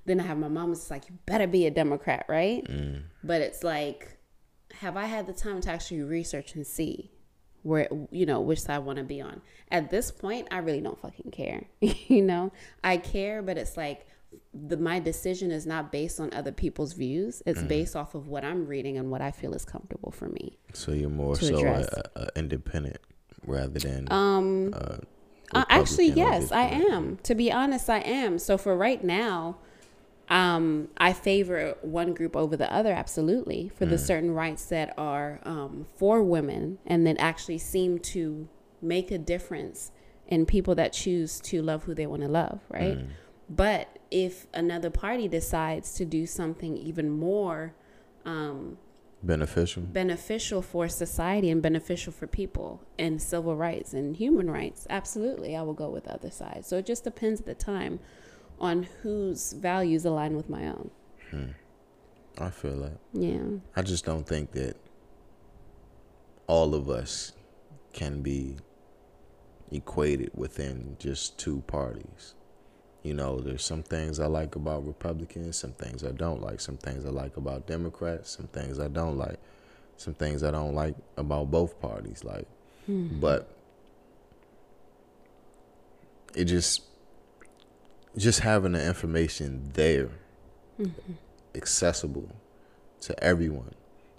Then 0.04 0.20
I 0.20 0.24
have 0.24 0.38
my 0.38 0.48
mom 0.48 0.72
is 0.72 0.90
like, 0.90 1.08
you 1.08 1.18
better 1.26 1.46
be 1.46 1.66
a 1.66 1.70
Democrat, 1.70 2.26
right? 2.28 2.64
Mm. 2.64 3.02
But 3.24 3.40
it's 3.40 3.64
like, 3.64 4.18
have 4.80 4.96
I 4.96 5.06
had 5.06 5.26
the 5.26 5.32
time 5.32 5.60
to 5.62 5.70
actually 5.70 6.02
research 6.02 6.54
and 6.54 6.66
see 6.66 7.10
where, 7.62 7.88
you 8.10 8.26
know, 8.26 8.40
which 8.40 8.60
side 8.60 8.76
I 8.76 8.78
want 8.78 8.98
to 8.98 9.04
be 9.04 9.20
on? 9.20 9.40
At 9.70 9.90
this 9.90 10.10
point, 10.10 10.48
I 10.50 10.58
really 10.58 10.80
don't 10.80 11.00
fucking 11.00 11.32
care. 11.32 11.64
you 11.80 12.22
know, 12.22 12.52
I 12.84 12.98
care, 12.98 13.42
but 13.42 13.58
it's 13.58 13.76
like, 13.76 14.06
the 14.54 14.76
my 14.76 14.98
decision 14.98 15.50
is 15.50 15.66
not 15.66 15.92
based 15.92 16.20
on 16.20 16.32
other 16.32 16.52
people's 16.52 16.92
views. 16.92 17.42
It's 17.46 17.60
mm. 17.60 17.68
based 17.68 17.96
off 17.96 18.14
of 18.14 18.28
what 18.28 18.44
I'm 18.44 18.66
reading 18.66 18.96
and 18.98 19.10
what 19.10 19.20
I 19.20 19.30
feel 19.30 19.54
is 19.54 19.64
comfortable 19.64 20.10
for 20.10 20.28
me. 20.28 20.58
So 20.72 20.92
you're 20.92 21.10
more 21.10 21.36
so 21.36 21.56
a, 21.64 22.02
a 22.16 22.28
independent 22.36 22.98
rather 23.46 23.78
than 23.78 24.10
um. 24.10 24.74
Uh, 25.52 25.64
actually, 25.68 26.08
yes, 26.08 26.50
I 26.50 26.62
am. 26.64 27.18
To 27.22 27.34
be 27.34 27.52
honest, 27.52 27.88
I 27.88 27.98
am. 28.00 28.38
So 28.38 28.58
for 28.58 28.76
right 28.76 29.02
now, 29.02 29.58
um, 30.28 30.88
I 30.96 31.12
favor 31.12 31.76
one 31.82 32.14
group 32.14 32.34
over 32.34 32.56
the 32.56 32.72
other. 32.72 32.92
Absolutely, 32.92 33.70
for 33.74 33.86
mm. 33.86 33.90
the 33.90 33.98
certain 33.98 34.32
rights 34.32 34.64
that 34.66 34.92
are 34.98 35.40
um, 35.44 35.86
for 35.96 36.22
women 36.22 36.78
and 36.84 37.06
that 37.06 37.16
actually 37.18 37.58
seem 37.58 37.98
to 38.00 38.48
make 38.82 39.10
a 39.10 39.18
difference 39.18 39.92
in 40.26 40.46
people 40.46 40.74
that 40.74 40.92
choose 40.92 41.40
to 41.40 41.62
love 41.62 41.84
who 41.84 41.94
they 41.94 42.06
want 42.06 42.22
to 42.22 42.28
love. 42.28 42.60
Right. 42.68 42.98
Mm. 42.98 43.08
But 43.48 43.95
if 44.10 44.46
another 44.54 44.90
party 44.90 45.28
decides 45.28 45.94
to 45.94 46.04
do 46.04 46.26
something 46.26 46.76
even 46.76 47.10
more 47.10 47.74
um, 48.24 48.78
beneficial. 49.22 49.82
beneficial 49.82 50.62
for 50.62 50.88
society 50.88 51.50
and 51.50 51.62
beneficial 51.62 52.12
for 52.12 52.26
people 52.26 52.82
and 52.98 53.20
civil 53.20 53.56
rights 53.56 53.92
and 53.92 54.16
human 54.16 54.50
rights 54.50 54.86
absolutely 54.90 55.56
i 55.56 55.62
will 55.62 55.74
go 55.74 55.88
with 55.88 56.04
the 56.04 56.12
other 56.12 56.30
side. 56.30 56.64
So 56.64 56.78
it 56.78 56.86
just 56.86 57.04
depends 57.04 57.40
at 57.40 57.46
the 57.46 57.54
time 57.54 58.00
on 58.60 58.88
whose 59.02 59.52
values 59.52 60.04
align 60.04 60.34
with 60.34 60.48
my 60.48 60.66
own. 60.66 60.90
Hmm. 61.30 61.50
i 62.38 62.50
feel 62.50 62.78
that. 62.80 62.98
Yeah. 63.12 63.58
I 63.74 63.82
just 63.82 64.04
don't 64.04 64.26
think 64.26 64.52
that 64.52 64.76
all 66.46 66.74
of 66.74 66.88
us 66.88 67.32
can 67.92 68.22
be 68.22 68.56
equated 69.72 70.30
within 70.34 70.96
just 71.00 71.38
two 71.38 71.62
parties 71.66 72.34
you 73.06 73.14
know, 73.14 73.38
there's 73.38 73.64
some 73.64 73.84
things 73.84 74.18
I 74.18 74.26
like 74.26 74.56
about 74.56 74.84
Republicans, 74.84 75.56
some 75.56 75.70
things 75.70 76.02
I 76.02 76.10
don't 76.10 76.42
like, 76.42 76.60
some 76.60 76.76
things 76.76 77.06
I 77.06 77.10
like 77.10 77.36
about 77.36 77.68
Democrats, 77.68 78.36
some 78.36 78.48
things 78.48 78.80
I 78.80 78.88
don't 78.88 79.16
like, 79.16 79.38
some 79.96 80.12
things 80.14 80.42
I 80.42 80.50
don't 80.50 80.74
like 80.74 80.96
about 81.16 81.52
both 81.52 81.80
parties. 81.80 82.24
Like, 82.24 82.48
mm-hmm. 82.90 83.20
but 83.20 83.48
it 86.34 86.46
just, 86.46 86.82
just 88.16 88.40
having 88.40 88.72
the 88.72 88.84
information 88.84 89.70
there, 89.74 90.10
mm-hmm. 90.80 91.12
accessible 91.54 92.28
to 93.02 93.22
everyone, 93.22 93.74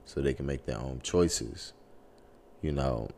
so 0.06 0.22
they 0.22 0.34
can 0.34 0.46
make 0.46 0.66
their 0.66 0.80
own 0.80 1.02
choices. 1.04 1.74
You 2.62 2.72
know, 2.72 3.10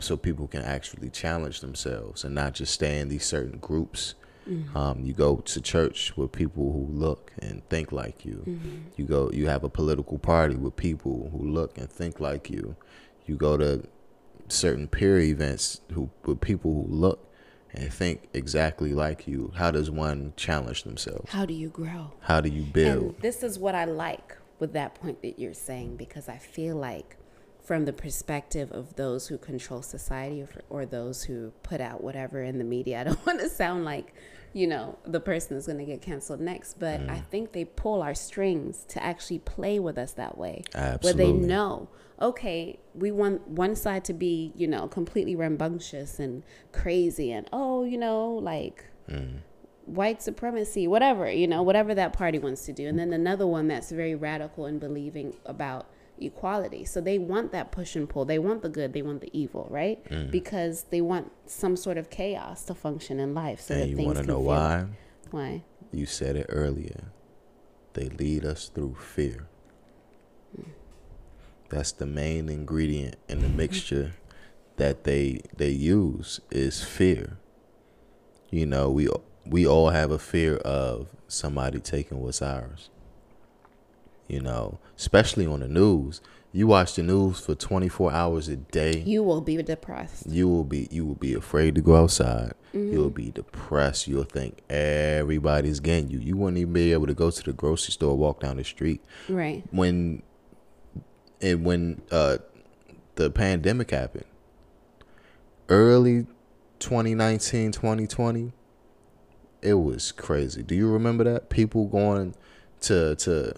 so 0.00 0.16
people 0.16 0.48
can 0.48 0.62
actually 0.62 1.10
challenge 1.10 1.60
themselves 1.60 2.24
and 2.24 2.34
not 2.34 2.54
just 2.54 2.74
stay 2.74 2.98
in 2.98 3.08
these 3.08 3.24
certain 3.24 3.58
groups 3.58 4.14
Mm-hmm. 4.48 4.76
Um, 4.76 5.04
you 5.04 5.12
go 5.12 5.36
to 5.36 5.60
church 5.60 6.16
with 6.16 6.32
people 6.32 6.72
who 6.72 6.86
look 6.92 7.32
and 7.38 7.66
think 7.68 7.92
like 7.92 8.24
you. 8.24 8.42
Mm-hmm. 8.46 8.76
You 8.96 9.04
go. 9.04 9.30
You 9.32 9.48
have 9.48 9.64
a 9.64 9.68
political 9.68 10.18
party 10.18 10.56
with 10.56 10.76
people 10.76 11.30
who 11.32 11.48
look 11.48 11.76
and 11.78 11.90
think 11.90 12.20
like 12.20 12.50
you. 12.50 12.76
You 13.26 13.36
go 13.36 13.56
to 13.56 13.82
certain 14.48 14.88
peer 14.88 15.18
events 15.18 15.82
who 15.92 16.10
with 16.24 16.40
people 16.40 16.72
who 16.72 16.92
look 16.92 17.28
and 17.72 17.92
think 17.92 18.28
exactly 18.32 18.92
like 18.92 19.26
you, 19.26 19.52
how 19.54 19.70
does 19.70 19.90
one 19.90 20.32
challenge 20.36 20.84
themselves? 20.84 21.30
How 21.30 21.44
do 21.44 21.54
you 21.54 21.68
grow? 21.68 22.12
How 22.20 22.40
do 22.40 22.48
you 22.48 22.62
build? 22.62 23.14
And 23.14 23.18
this 23.20 23.42
is 23.42 23.58
what 23.58 23.74
I 23.74 23.84
like 23.84 24.36
with 24.58 24.72
that 24.72 24.94
point 24.94 25.22
that 25.22 25.38
you're 25.38 25.54
saying 25.54 25.96
because 25.96 26.28
I 26.28 26.38
feel 26.38 26.76
like 26.76 27.16
from 27.62 27.84
the 27.84 27.92
perspective 27.92 28.72
of 28.72 28.96
those 28.96 29.28
who 29.28 29.36
control 29.36 29.82
society 29.82 30.42
or, 30.42 30.48
or 30.70 30.86
those 30.86 31.24
who 31.24 31.52
put 31.62 31.80
out 31.80 32.02
whatever 32.02 32.42
in 32.42 32.58
the 32.58 32.64
media, 32.64 33.00
I 33.02 33.04
don't 33.04 33.26
want 33.26 33.40
to 33.40 33.48
sound 33.48 33.84
like, 33.84 34.14
you 34.58 34.66
know, 34.66 34.98
the 35.04 35.20
person 35.20 35.56
is 35.56 35.66
going 35.66 35.78
to 35.78 35.84
get 35.84 36.02
canceled 36.02 36.40
next, 36.40 36.80
but 36.80 37.00
I 37.02 37.18
mm. 37.18 37.26
think 37.26 37.52
they 37.52 37.64
pull 37.64 38.02
our 38.02 38.12
strings 38.12 38.84
to 38.88 39.00
actually 39.00 39.38
play 39.38 39.78
with 39.78 39.96
us 39.96 40.12
that 40.14 40.36
way. 40.36 40.64
Where 41.04 41.12
they 41.12 41.32
know, 41.32 41.88
okay, 42.20 42.80
we 42.92 43.12
want 43.12 43.46
one 43.46 43.76
side 43.76 44.04
to 44.06 44.12
be, 44.12 44.52
you 44.56 44.66
know, 44.66 44.88
completely 44.88 45.36
rambunctious 45.36 46.18
and 46.18 46.42
crazy 46.72 47.30
and, 47.30 47.48
oh, 47.52 47.84
you 47.84 47.98
know, 47.98 48.30
like 48.32 48.86
mm. 49.08 49.38
white 49.84 50.22
supremacy, 50.22 50.88
whatever, 50.88 51.30
you 51.30 51.46
know, 51.46 51.62
whatever 51.62 51.94
that 51.94 52.12
party 52.12 52.40
wants 52.40 52.66
to 52.66 52.72
do. 52.72 52.88
And 52.88 52.98
then 52.98 53.12
another 53.12 53.46
one 53.46 53.68
that's 53.68 53.92
very 53.92 54.16
radical 54.16 54.66
and 54.66 54.80
believing 54.80 55.36
about 55.46 55.86
equality. 56.20 56.84
So 56.84 57.00
they 57.00 57.18
want 57.18 57.52
that 57.52 57.72
push 57.72 57.96
and 57.96 58.08
pull. 58.08 58.24
They 58.24 58.38
want 58.38 58.62
the 58.62 58.68
good, 58.68 58.92
they 58.92 59.02
want 59.02 59.20
the 59.20 59.30
evil, 59.32 59.66
right? 59.70 60.02
Mm. 60.10 60.30
Because 60.30 60.84
they 60.84 61.00
want 61.00 61.32
some 61.46 61.76
sort 61.76 61.98
of 61.98 62.10
chaos 62.10 62.64
to 62.64 62.74
function 62.74 63.20
in 63.20 63.34
life. 63.34 63.60
So 63.60 63.74
that 63.74 63.88
and 63.88 63.98
you 63.98 64.06
want 64.06 64.18
to 64.18 64.24
know 64.24 64.40
why? 64.40 64.86
Why? 65.30 65.64
You 65.92 66.06
said 66.06 66.36
it 66.36 66.46
earlier. 66.48 67.12
They 67.94 68.08
lead 68.08 68.44
us 68.44 68.68
through 68.68 68.96
fear. 68.96 69.48
Mm. 70.58 70.68
That's 71.68 71.92
the 71.92 72.06
main 72.06 72.48
ingredient 72.48 73.16
in 73.28 73.40
the 73.40 73.48
mixture 73.48 74.14
that 74.76 75.04
they 75.04 75.40
they 75.56 75.70
use 75.70 76.40
is 76.50 76.82
fear. 76.82 77.38
You 78.50 78.64
know, 78.64 78.90
we 78.90 79.08
we 79.44 79.66
all 79.66 79.90
have 79.90 80.10
a 80.10 80.18
fear 80.18 80.56
of 80.56 81.08
somebody 81.26 81.80
taking 81.80 82.20
what's 82.20 82.40
ours. 82.40 82.90
You 84.28 84.40
know, 84.40 84.78
especially 84.96 85.46
on 85.46 85.60
the 85.60 85.68
news. 85.68 86.20
You 86.50 86.66
watch 86.66 86.94
the 86.94 87.02
news 87.02 87.40
for 87.40 87.54
24 87.54 88.10
hours 88.10 88.48
a 88.48 88.56
day 88.56 89.00
You 89.06 89.22
will 89.22 89.42
be 89.42 89.62
depressed. 89.62 90.26
you 90.26 90.48
will 90.48 90.64
be 90.64 90.88
you 90.90 91.04
will 91.04 91.14
be 91.14 91.34
afraid 91.34 91.74
to 91.74 91.82
go 91.82 91.96
outside. 91.96 92.52
You'll 92.72 93.10
be 93.10 93.30
depressed. 93.30 94.08
You'll 94.08 94.24
think 94.24 94.62
everybody's 94.70 95.78
getting 95.80 96.08
you. 96.10 96.18
You 96.18 96.36
wouldn't 96.38 96.58
even 96.58 96.72
be 96.72 96.92
able 96.94 97.06
to 97.06 97.14
go 97.14 97.30
to 97.30 97.42
the 97.42 97.52
grocery 97.52 97.92
store, 97.92 98.16
walk 98.16 98.40
down 98.40 98.56
the 98.56 98.64
street. 98.64 99.04
Right. 99.28 99.62
When 99.72 100.22
and 101.42 101.64
when 101.66 102.00
uh 102.10 102.38
the 103.16 103.30
pandemic 103.30 103.90
happened, 103.90 104.24
early 105.68 106.26
2019, 106.78 107.72
2020, 107.72 108.52
it 109.62 109.74
was 109.74 110.12
crazy. 110.12 110.62
Do 110.62 110.74
you 110.74 110.90
remember 110.90 111.24
that? 111.24 111.50
People 111.50 111.86
going 111.86 112.34
to 112.82 113.16
to 113.16 113.54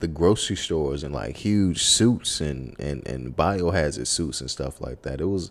the 0.00 0.08
grocery 0.08 0.56
stores 0.56 1.04
in 1.04 1.12
like 1.12 1.36
huge 1.36 1.82
suits 1.82 2.40
and, 2.40 2.74
and, 2.80 3.06
and 3.06 3.36
biohazard 3.36 4.06
suits 4.06 4.40
and 4.40 4.50
stuff 4.50 4.80
like 4.80 5.02
that. 5.02 5.20
It 5.20 5.26
was 5.26 5.50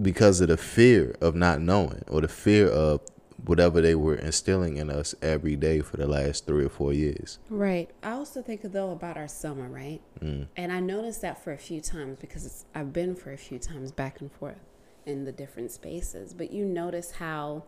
because 0.00 0.40
of 0.40 0.48
the 0.48 0.56
fear 0.56 1.14
of 1.20 1.34
not 1.34 1.60
knowing 1.60 2.04
or 2.08 2.20
the 2.20 2.28
fear 2.28 2.68
of 2.68 3.00
whatever 3.44 3.80
they 3.80 3.94
were 3.94 4.14
instilling 4.14 4.76
in 4.76 4.90
us 4.90 5.14
every 5.20 5.56
day 5.56 5.80
for 5.80 5.96
the 5.98 6.06
last 6.06 6.46
three 6.46 6.64
or 6.64 6.68
four 6.68 6.92
years. 6.92 7.38
Right. 7.50 7.90
I 8.02 8.12
also 8.12 8.42
think 8.42 8.62
though 8.62 8.90
about 8.90 9.16
our 9.16 9.28
summer, 9.28 9.68
right? 9.68 10.00
Mm. 10.20 10.46
And 10.56 10.72
I 10.72 10.80
noticed 10.80 11.20
that 11.22 11.42
for 11.42 11.52
a 11.52 11.58
few 11.58 11.80
times 11.80 12.16
because 12.20 12.46
it's, 12.46 12.64
I've 12.74 12.92
been 12.92 13.14
for 13.14 13.32
a 13.32 13.38
few 13.38 13.58
times 13.58 13.92
back 13.92 14.20
and 14.20 14.32
forth 14.32 14.60
in 15.04 15.24
the 15.24 15.32
different 15.32 15.70
spaces. 15.70 16.32
But 16.32 16.50
you 16.50 16.64
notice 16.64 17.12
how 17.12 17.64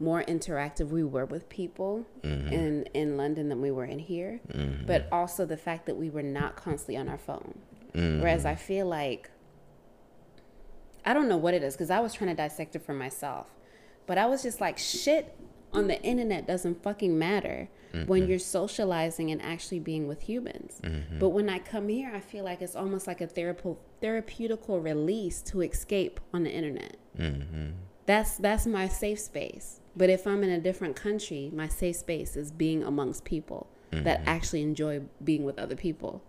more 0.00 0.22
interactive 0.24 0.88
we 0.88 1.04
were 1.04 1.26
with 1.26 1.48
people 1.48 2.06
mm-hmm. 2.22 2.48
in 2.48 2.82
in 2.94 3.16
London 3.16 3.48
than 3.48 3.60
we 3.60 3.70
were 3.70 3.84
in 3.84 3.98
here. 3.98 4.40
Mm-hmm. 4.48 4.86
But 4.86 5.08
also 5.12 5.46
the 5.46 5.56
fact 5.56 5.86
that 5.86 5.96
we 5.96 6.10
were 6.10 6.22
not 6.22 6.56
constantly 6.56 6.96
on 6.96 7.08
our 7.08 7.18
phone. 7.18 7.58
Mm-hmm. 7.94 8.22
Whereas 8.22 8.44
I 8.44 8.54
feel 8.54 8.86
like 8.86 9.30
I 11.04 11.12
don't 11.12 11.28
know 11.28 11.36
what 11.36 11.54
it 11.54 11.62
is 11.62 11.74
because 11.74 11.90
I 11.90 12.00
was 12.00 12.14
trying 12.14 12.30
to 12.30 12.36
dissect 12.36 12.76
it 12.76 12.82
for 12.84 12.94
myself. 12.94 13.48
But 14.06 14.18
I 14.18 14.26
was 14.26 14.42
just 14.42 14.60
like, 14.60 14.76
shit 14.76 15.36
on 15.72 15.86
the 15.86 16.02
internet 16.02 16.46
doesn't 16.46 16.82
fucking 16.82 17.16
matter 17.16 17.68
when 18.06 18.26
you're 18.28 18.38
socializing 18.38 19.30
and 19.30 19.40
actually 19.42 19.78
being 19.78 20.08
with 20.08 20.22
humans. 20.22 20.80
But 21.18 21.30
when 21.30 21.48
I 21.48 21.58
come 21.58 21.88
here, 21.88 22.10
I 22.14 22.20
feel 22.20 22.44
like 22.44 22.60
it's 22.62 22.74
almost 22.76 23.06
like 23.06 23.20
a 23.20 23.26
therape- 23.26 23.76
therapeutical 24.02 24.82
release 24.82 25.42
to 25.42 25.60
escape 25.62 26.20
on 26.32 26.44
the 26.44 26.50
internet. 26.50 26.96
That's 28.06 28.36
that's 28.36 28.66
my 28.66 28.88
safe 28.88 29.20
space. 29.20 29.79
But 29.96 30.10
if 30.10 30.26
I'm 30.26 30.44
in 30.44 30.50
a 30.50 30.60
different 30.60 30.96
country, 30.96 31.50
my 31.52 31.68
safe 31.68 31.96
space 31.96 32.36
is 32.36 32.50
being 32.50 32.82
amongst 32.82 33.24
people 33.24 33.68
that 33.90 34.20
mm-hmm. 34.20 34.28
actually 34.28 34.62
enjoy 34.62 35.02
being 35.22 35.44
with 35.44 35.58
other 35.58 35.76
people, 35.76 36.22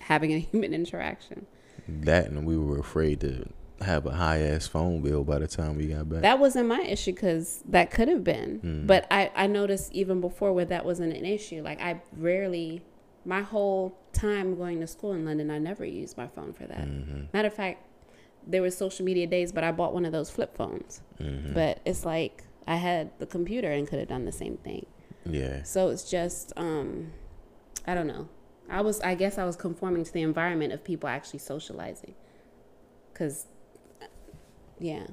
having 0.00 0.32
a 0.32 0.38
human 0.52 0.74
interaction. 0.74 1.46
That 1.86 2.26
and 2.26 2.46
we 2.46 2.58
were 2.58 2.78
afraid 2.78 3.20
to 3.20 3.48
have 3.80 4.06
a 4.06 4.10
high 4.10 4.40
ass 4.40 4.66
phone 4.66 5.00
bill 5.00 5.22
by 5.22 5.38
the 5.38 5.46
time 5.46 5.76
we 5.76 5.86
got 5.86 6.08
back. 6.08 6.22
That 6.22 6.38
wasn't 6.38 6.68
my 6.68 6.80
issue 6.80 7.12
because 7.12 7.62
that 7.68 7.90
could 7.90 8.08
have 8.08 8.24
been. 8.24 8.60
Mm. 8.60 8.86
But 8.86 9.06
I, 9.10 9.30
I 9.34 9.46
noticed 9.46 9.92
even 9.92 10.20
before 10.20 10.52
where 10.52 10.64
that 10.64 10.84
wasn't 10.84 11.16
an 11.16 11.24
issue. 11.24 11.62
Like 11.62 11.80
I 11.80 12.02
rarely, 12.16 12.82
my 13.24 13.42
whole 13.42 13.96
time 14.12 14.56
going 14.56 14.80
to 14.80 14.86
school 14.86 15.12
in 15.12 15.24
London, 15.24 15.50
I 15.50 15.58
never 15.58 15.84
used 15.84 16.16
my 16.16 16.26
phone 16.26 16.52
for 16.52 16.66
that. 16.66 16.88
Mm-hmm. 16.88 17.24
Matter 17.32 17.48
of 17.48 17.54
fact, 17.54 17.84
there 18.46 18.62
were 18.62 18.70
social 18.70 19.04
media 19.04 19.26
days, 19.26 19.52
but 19.52 19.62
I 19.62 19.70
bought 19.70 19.94
one 19.94 20.04
of 20.04 20.12
those 20.12 20.30
flip 20.30 20.56
phones. 20.56 21.00
Mm-hmm. 21.20 21.54
But 21.54 21.80
it's 21.84 22.04
like 22.04 22.44
I 22.68 22.76
had 22.76 23.18
the 23.18 23.26
computer 23.26 23.72
and 23.72 23.88
could 23.88 23.98
have 23.98 24.08
done 24.08 24.24
the 24.24 24.32
same 24.32 24.58
thing. 24.58 24.86
yeah. 25.24 25.62
So 25.64 25.88
it's 25.88 26.08
just, 26.08 26.52
um, 26.56 27.12
I 27.86 27.94
don't 27.94 28.06
know. 28.06 28.28
I 28.70 28.82
was, 28.82 29.00
I 29.00 29.14
guess, 29.14 29.38
I 29.38 29.44
was 29.44 29.56
conforming 29.56 30.04
to 30.04 30.12
the 30.12 30.22
environment 30.22 30.72
of 30.72 30.84
people 30.84 31.08
actually 31.08 31.40
socializing. 31.40 32.14
Cause, 33.14 33.46
yeah, 34.78 35.06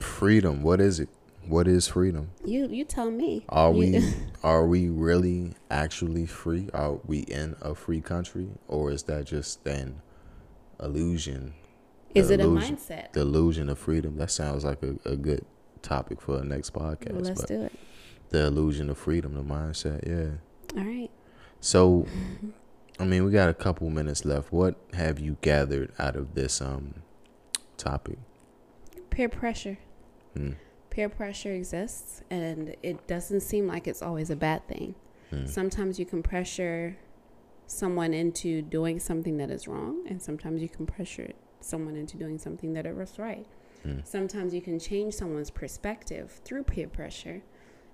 Freedom. 0.00 0.62
What 0.62 0.80
is 0.80 1.00
it? 1.00 1.08
What 1.46 1.68
is 1.68 1.86
freedom? 1.86 2.30
you 2.44 2.66
you 2.68 2.84
tell 2.84 3.10
me. 3.10 3.44
Are 3.48 3.70
we 3.70 4.14
are 4.42 4.66
we 4.66 4.88
really 4.88 5.52
actually 5.70 6.26
free? 6.26 6.68
Are 6.74 6.94
we 7.06 7.20
in 7.20 7.54
a 7.60 7.74
free 7.74 8.00
country 8.00 8.48
or 8.66 8.90
is 8.90 9.04
that 9.04 9.26
just 9.26 9.66
an 9.66 10.02
illusion? 10.80 11.54
Is 12.14 12.30
it 12.30 12.40
a 12.40 12.44
mindset? 12.44 13.12
The 13.12 13.20
illusion 13.20 13.68
of 13.68 13.78
freedom. 13.78 14.16
That 14.16 14.30
sounds 14.30 14.64
like 14.64 14.82
a, 14.82 14.96
a 15.04 15.16
good 15.16 15.44
topic 15.86 16.20
for 16.20 16.38
a 16.38 16.44
next 16.44 16.72
podcast. 16.72 17.12
Well, 17.12 17.22
let's 17.22 17.44
do 17.44 17.62
it. 17.62 17.72
the 18.30 18.46
illusion 18.46 18.90
of 18.90 18.98
freedom, 18.98 19.34
the 19.34 19.42
mindset, 19.42 20.06
yeah. 20.06 20.78
All 20.80 20.86
right. 20.86 21.10
So 21.60 22.06
I 22.98 23.04
mean 23.04 23.24
we 23.24 23.30
got 23.30 23.48
a 23.48 23.54
couple 23.54 23.88
minutes 23.90 24.24
left. 24.24 24.52
What 24.52 24.76
have 24.94 25.18
you 25.20 25.36
gathered 25.40 25.92
out 25.98 26.16
of 26.16 26.34
this 26.34 26.60
um 26.60 26.94
topic? 27.76 28.18
Peer 29.10 29.28
pressure. 29.28 29.78
Hmm. 30.34 30.52
Peer 30.90 31.08
pressure 31.08 31.52
exists, 31.52 32.22
and 32.30 32.74
it 32.82 33.06
doesn't 33.06 33.40
seem 33.40 33.66
like 33.66 33.86
it's 33.86 34.02
always 34.02 34.30
a 34.30 34.36
bad 34.36 34.66
thing. 34.66 34.94
Hmm. 35.30 35.46
Sometimes 35.46 35.98
you 35.98 36.06
can 36.06 36.22
pressure 36.22 36.96
someone 37.66 38.14
into 38.14 38.62
doing 38.62 38.98
something 38.98 39.36
that 39.38 39.50
is 39.50 39.66
wrong, 39.68 40.04
and 40.08 40.20
sometimes 40.22 40.62
you 40.62 40.68
can 40.68 40.86
pressure 40.86 41.32
someone 41.60 41.96
into 41.96 42.16
doing 42.16 42.38
something 42.38 42.72
that 42.74 42.86
is 42.86 43.18
right. 43.18 43.46
Hmm. 43.86 44.00
Sometimes 44.04 44.52
you 44.52 44.60
can 44.60 44.78
change 44.78 45.14
someone's 45.14 45.50
perspective 45.50 46.40
through 46.44 46.64
peer 46.64 46.88
pressure, 46.88 47.42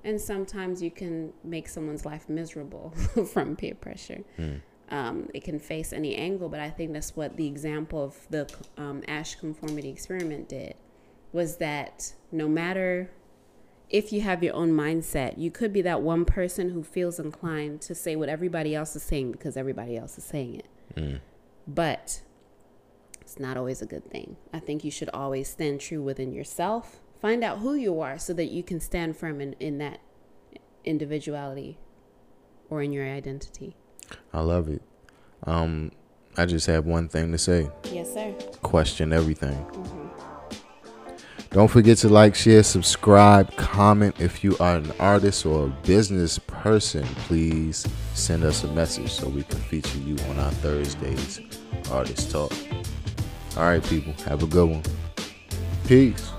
and 0.05 0.21
sometimes 0.21 0.83
you 0.83 0.91
can 0.91 1.33
make 1.45 1.69
someone's 1.69 2.05
life 2.05 2.29
miserable 2.29 2.91
from 3.33 3.57
peer 3.57 3.75
pressure. 3.75 4.23
Hmm. 4.37 4.55
Um, 4.89 5.29
it 5.33 5.45
can 5.45 5.59
face 5.59 5.93
any 5.93 6.17
angle, 6.17 6.49
but 6.49 6.61
I 6.61 6.71
think 6.71 6.93
that's 6.93 7.17
what 7.17 7.37
the 7.37 7.47
example 7.47 8.05
of 8.05 8.17
the 8.31 8.51
um, 8.77 9.03
Asch 9.09 9.37
conformity 9.37 9.89
experiment 9.89 10.49
did 10.49 10.75
was 11.33 11.57
that 11.57 12.13
no 12.31 12.47
matter 12.47 13.11
if 13.89 14.13
you 14.13 14.23
have 14.23 14.43
your 14.43 14.55
own 14.55 14.73
mindset, 14.73 15.39
you 15.39 15.51
could 15.51 15.73
be 15.73 15.83
that 15.83 16.01
one 16.01 16.25
person 16.25 16.71
who 16.71 16.83
feels 16.83 17.19
inclined 17.19 17.81
to 17.83 17.95
say 17.95 18.17
what 18.17 18.29
everybody 18.29 18.75
else 18.75 18.97
is 18.97 19.03
saying 19.03 19.33
because 19.33 19.57
everybody 19.57 19.97
else 19.97 20.17
is 20.17 20.25
saying 20.25 20.57
it. 20.57 20.67
Mm. 20.97 21.21
But 21.67 22.23
it's 23.23 23.39
not 23.39 23.57
always 23.57 23.81
a 23.81 23.87
good 23.87 24.11
thing. 24.11 24.37
I 24.53 24.59
think 24.59 24.83
you 24.83 24.91
should 24.91 25.09
always 25.15 25.49
stand 25.49 25.81
true 25.81 26.03
within 26.03 26.33
yourself. 26.33 27.01
Find 27.21 27.45
out 27.45 27.61
who 27.61 27.75
you 27.75 28.01
are 28.01 28.19
so 28.19 28.33
that 28.35 28.47
you 28.47 28.65
can 28.65 28.81
stand 28.81 29.17
firm 29.17 29.41
in, 29.41 29.53
in 29.61 29.79
that 29.79 30.01
individuality 30.85 31.79
or 32.69 32.83
in 32.83 32.93
your 32.93 33.07
identity. 33.07 33.77
I 34.33 34.41
love 34.41 34.69
it. 34.69 34.83
Um 35.47 35.93
I 36.37 36.47
just 36.47 36.67
have 36.67 36.85
one 36.85 37.09
thing 37.09 37.31
to 37.31 37.39
say. 37.39 37.71
Yes, 37.93 38.13
sir. 38.13 38.33
question 38.63 39.13
everything. 39.13 39.67
Don't 41.51 41.69
forget 41.69 41.99
to 41.99 42.09
like, 42.09 42.35
share, 42.35 42.63
subscribe, 42.63 43.55
comment. 43.57 44.19
If 44.19 44.43
you 44.43 44.57
are 44.59 44.77
an 44.77 44.91
artist 44.99 45.45
or 45.45 45.67
a 45.67 45.87
business 45.87 46.39
person, 46.39 47.05
please 47.27 47.87
send 48.15 48.43
us 48.43 48.65
a 48.65 48.69
message 48.73 49.13
so 49.13 49.29
we 49.29 49.43
can 49.43 49.59
feature 49.59 49.99
you 49.99 50.17
on 50.31 50.39
our 50.39 50.51
Thursdays 50.51 51.41
Artist 51.91 52.31
Talk. 52.31 52.53
All 53.57 53.65
right, 53.65 53.85
people. 53.85 54.15
Have 54.25 54.43
a 54.43 54.47
good 54.47 54.69
one. 54.69 54.83
Peace. 55.87 56.32